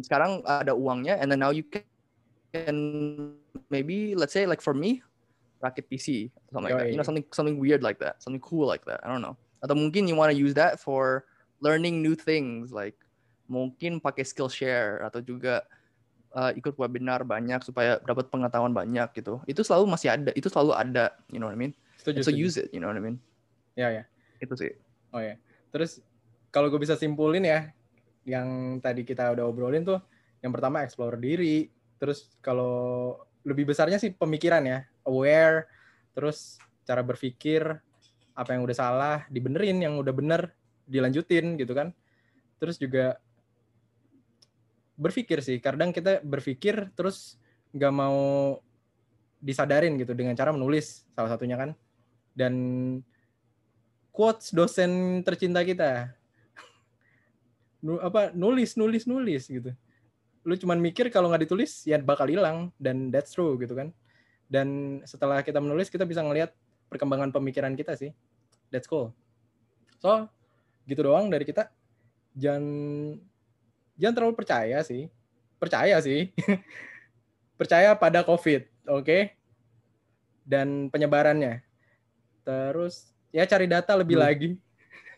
sekarang 0.00 0.42
ada 0.42 0.74
uangnya 0.74 1.20
and 1.20 1.30
then 1.30 1.38
now 1.38 1.54
you 1.54 1.62
can, 1.70 2.76
maybe 3.70 4.16
let's 4.16 4.32
say 4.32 4.48
like 4.48 4.64
for 4.64 4.74
me 4.74 5.04
rakit 5.62 5.86
PC 5.86 6.32
something 6.50 6.72
like 6.72 6.80
that. 6.80 6.90
You 6.90 6.98
know 6.98 7.06
something 7.06 7.24
something 7.30 7.60
weird 7.60 7.84
like 7.84 8.00
that, 8.00 8.18
something 8.20 8.42
cool 8.42 8.66
like 8.66 8.82
that. 8.88 9.00
I 9.04 9.12
don't 9.12 9.22
know. 9.22 9.36
Atau 9.62 9.76
mungkin 9.78 10.08
you 10.08 10.16
want 10.16 10.32
to 10.32 10.36
use 10.36 10.52
that 10.56 10.80
for 10.80 11.28
learning 11.62 12.02
new 12.04 12.16
things 12.16 12.72
like 12.74 12.96
mungkin 13.48 14.00
pakai 14.00 14.24
Skillshare 14.24 15.04
atau 15.04 15.20
juga 15.20 15.64
uh, 16.34 16.50
ikut 16.52 16.74
webinar 16.74 17.22
banyak 17.22 17.62
supaya 17.62 18.02
dapat 18.02 18.28
pengetahuan 18.28 18.74
banyak 18.74 19.08
gitu. 19.14 19.40
Itu 19.46 19.62
selalu 19.62 19.94
masih 19.94 20.08
ada, 20.12 20.30
itu 20.34 20.50
selalu 20.50 20.74
ada, 20.74 21.14
you 21.30 21.38
know 21.38 21.48
what 21.48 21.56
I 21.56 21.60
mean? 21.60 21.72
Setuju. 21.96 22.20
so 22.20 22.28
setuju. 22.28 22.42
use 22.44 22.56
it, 22.60 22.68
you 22.74 22.82
know 22.82 22.90
what 22.90 22.98
I 22.98 23.02
mean? 23.02 23.16
Ya 23.78 23.88
ya. 23.94 24.04
Itu 24.42 24.58
sih. 24.58 24.74
Oh 25.14 25.22
ya. 25.22 25.38
Terus 25.70 26.02
kalau 26.50 26.68
gue 26.68 26.78
bisa 26.82 26.98
simpulin 26.98 27.46
ya, 27.46 27.70
yang 28.26 28.78
tadi 28.82 29.06
kita 29.06 29.32
udah 29.32 29.44
obrolin 29.46 29.86
tuh, 29.86 30.02
yang 30.42 30.50
pertama 30.50 30.82
explore 30.82 31.16
diri. 31.16 31.70
Terus 31.96 32.34
kalau 32.42 33.16
lebih 33.46 33.70
besarnya 33.70 33.96
sih 34.02 34.12
pemikiran 34.12 34.66
ya, 34.66 34.84
aware. 35.06 35.70
Terus 36.12 36.58
cara 36.84 37.00
berpikir 37.00 37.62
apa 38.34 38.50
yang 38.50 38.66
udah 38.66 38.76
salah 38.76 39.18
dibenerin, 39.30 39.78
yang 39.78 39.94
udah 39.96 40.12
bener 40.12 40.50
dilanjutin 40.84 41.56
gitu 41.56 41.72
kan. 41.72 41.94
Terus 42.58 42.76
juga 42.78 43.18
berpikir 44.94 45.42
sih. 45.42 45.58
Kadang 45.58 45.90
kita 45.90 46.22
berpikir 46.22 46.90
terus 46.94 47.38
nggak 47.74 47.92
mau 47.94 48.18
disadarin 49.44 49.98
gitu 50.00 50.16
dengan 50.16 50.32
cara 50.32 50.54
menulis 50.54 51.04
salah 51.12 51.30
satunya 51.30 51.58
kan. 51.58 51.70
Dan 52.34 52.54
quotes 54.14 54.54
dosen 54.54 55.22
tercinta 55.26 55.60
kita. 55.62 56.14
Apa 58.00 58.32
nulis 58.32 58.78
nulis 58.80 59.04
nulis 59.04 59.44
gitu. 59.50 59.70
Lu 60.44 60.54
cuman 60.56 60.80
mikir 60.80 61.08
kalau 61.12 61.28
nggak 61.28 61.48
ditulis 61.48 61.84
ya 61.84 62.00
bakal 62.00 62.28
hilang 62.30 62.72
dan 62.80 63.10
that's 63.12 63.34
true 63.34 63.58
gitu 63.60 63.76
kan. 63.76 63.92
Dan 64.48 65.00
setelah 65.04 65.42
kita 65.42 65.58
menulis 65.58 65.90
kita 65.90 66.06
bisa 66.06 66.22
ngelihat 66.22 66.54
perkembangan 66.88 67.34
pemikiran 67.34 67.74
kita 67.74 67.98
sih. 67.98 68.14
That's 68.70 68.86
cool. 68.86 69.12
So, 69.98 70.28
gitu 70.84 71.00
doang 71.10 71.32
dari 71.32 71.48
kita. 71.48 71.72
Jangan 72.36 72.64
jangan 73.96 74.14
terlalu 74.14 74.34
percaya 74.36 74.78
sih. 74.82 75.10
Percaya 75.58 75.96
sih. 76.00 76.30
percaya 77.60 77.94
pada 77.94 78.26
COVID, 78.26 78.90
oke? 78.90 79.18
Dan 80.44 80.90
penyebarannya. 80.90 81.62
Terus 82.44 83.14
ya 83.34 83.42
cari 83.50 83.66
data 83.66 83.98
lebih 83.98 84.14
Hmm. 84.14 84.26
lagi 84.30 84.50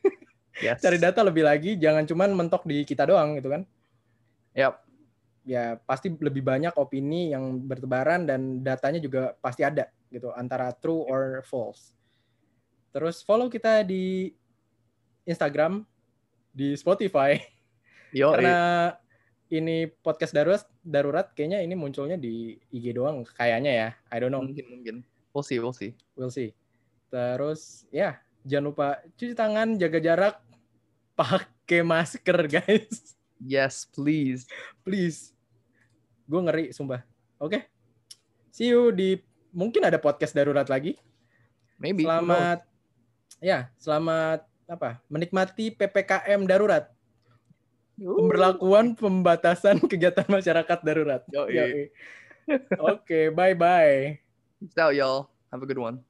Yes. 0.64 0.80
cari 0.80 0.96
data 0.96 1.20
lebih 1.20 1.44
lagi 1.44 1.76
jangan 1.76 2.08
cuman 2.08 2.32
mentok 2.32 2.64
di 2.64 2.80
kita 2.80 3.04
doang 3.04 3.36
gitu 3.36 3.52
kan 3.52 3.68
Yep. 4.56 4.72
ya 5.44 5.76
pasti 5.84 6.08
lebih 6.16 6.40
banyak 6.40 6.72
opini 6.80 7.36
yang 7.36 7.60
bertebaran 7.60 8.24
dan 8.24 8.64
datanya 8.64 8.96
juga 9.04 9.36
pasti 9.44 9.60
ada 9.60 9.92
gitu 10.08 10.32
antara 10.32 10.72
true 10.72 11.04
or 11.04 11.44
false 11.44 11.92
terus 12.88 13.20
follow 13.20 13.52
kita 13.52 13.84
di 13.84 14.32
Instagram 15.28 15.84
di 16.56 16.72
Spotify 16.72 17.36
Yo, 18.14 18.34
karena 18.34 18.94
ini 19.50 19.86
podcast 20.02 20.34
darurat 20.34 20.66
darurat 20.82 21.30
kayaknya 21.34 21.62
ini 21.62 21.78
munculnya 21.78 22.18
di 22.18 22.58
IG 22.74 22.94
doang 22.94 23.22
kayaknya 23.34 23.72
ya. 23.72 23.88
I 24.10 24.16
don't 24.18 24.34
know. 24.34 24.42
Mungkin 24.42 24.66
mungkin. 24.66 24.96
We'll 25.30 25.44
see, 25.46 25.60
we'll 25.60 25.76
see. 25.76 25.92
we'll 26.16 26.32
see. 26.32 26.56
Terus 27.12 27.86
ya 27.92 28.18
jangan 28.42 28.72
lupa 28.72 28.86
cuci 29.14 29.34
tangan 29.36 29.76
jaga 29.76 29.98
jarak 30.02 30.34
pakai 31.14 31.86
masker 31.86 32.38
guys. 32.58 33.14
Yes, 33.36 33.84
please. 33.84 34.48
please. 34.80 35.36
Gue 36.24 36.40
ngeri 36.40 36.72
sumpah. 36.72 37.04
Oke. 37.38 37.68
See 38.50 38.72
you 38.72 38.90
di 38.90 39.20
mungkin 39.52 39.84
ada 39.84 40.00
podcast 40.00 40.32
darurat 40.32 40.66
lagi. 40.66 40.96
Maybe. 41.76 42.09
selamat 42.09 42.64
ya 43.44 43.68
selamat 43.76 44.48
apa? 44.66 45.04
Menikmati 45.12 45.76
ppkm 45.76 46.48
darurat 46.48 46.95
pemberlakuan 47.97 48.92
pembatasan 48.92 49.80
kegiatan 49.90 50.28
masyarakat 50.28 50.78
darurat 50.84 51.22
oke 52.78 53.20
bye 53.32 53.57
bye 53.57 54.20
Peace 54.57 54.78
out, 54.78 54.94
y'all. 54.94 55.28
Have 55.53 55.62
a 55.62 55.66
good 55.66 55.76
one. 55.76 56.01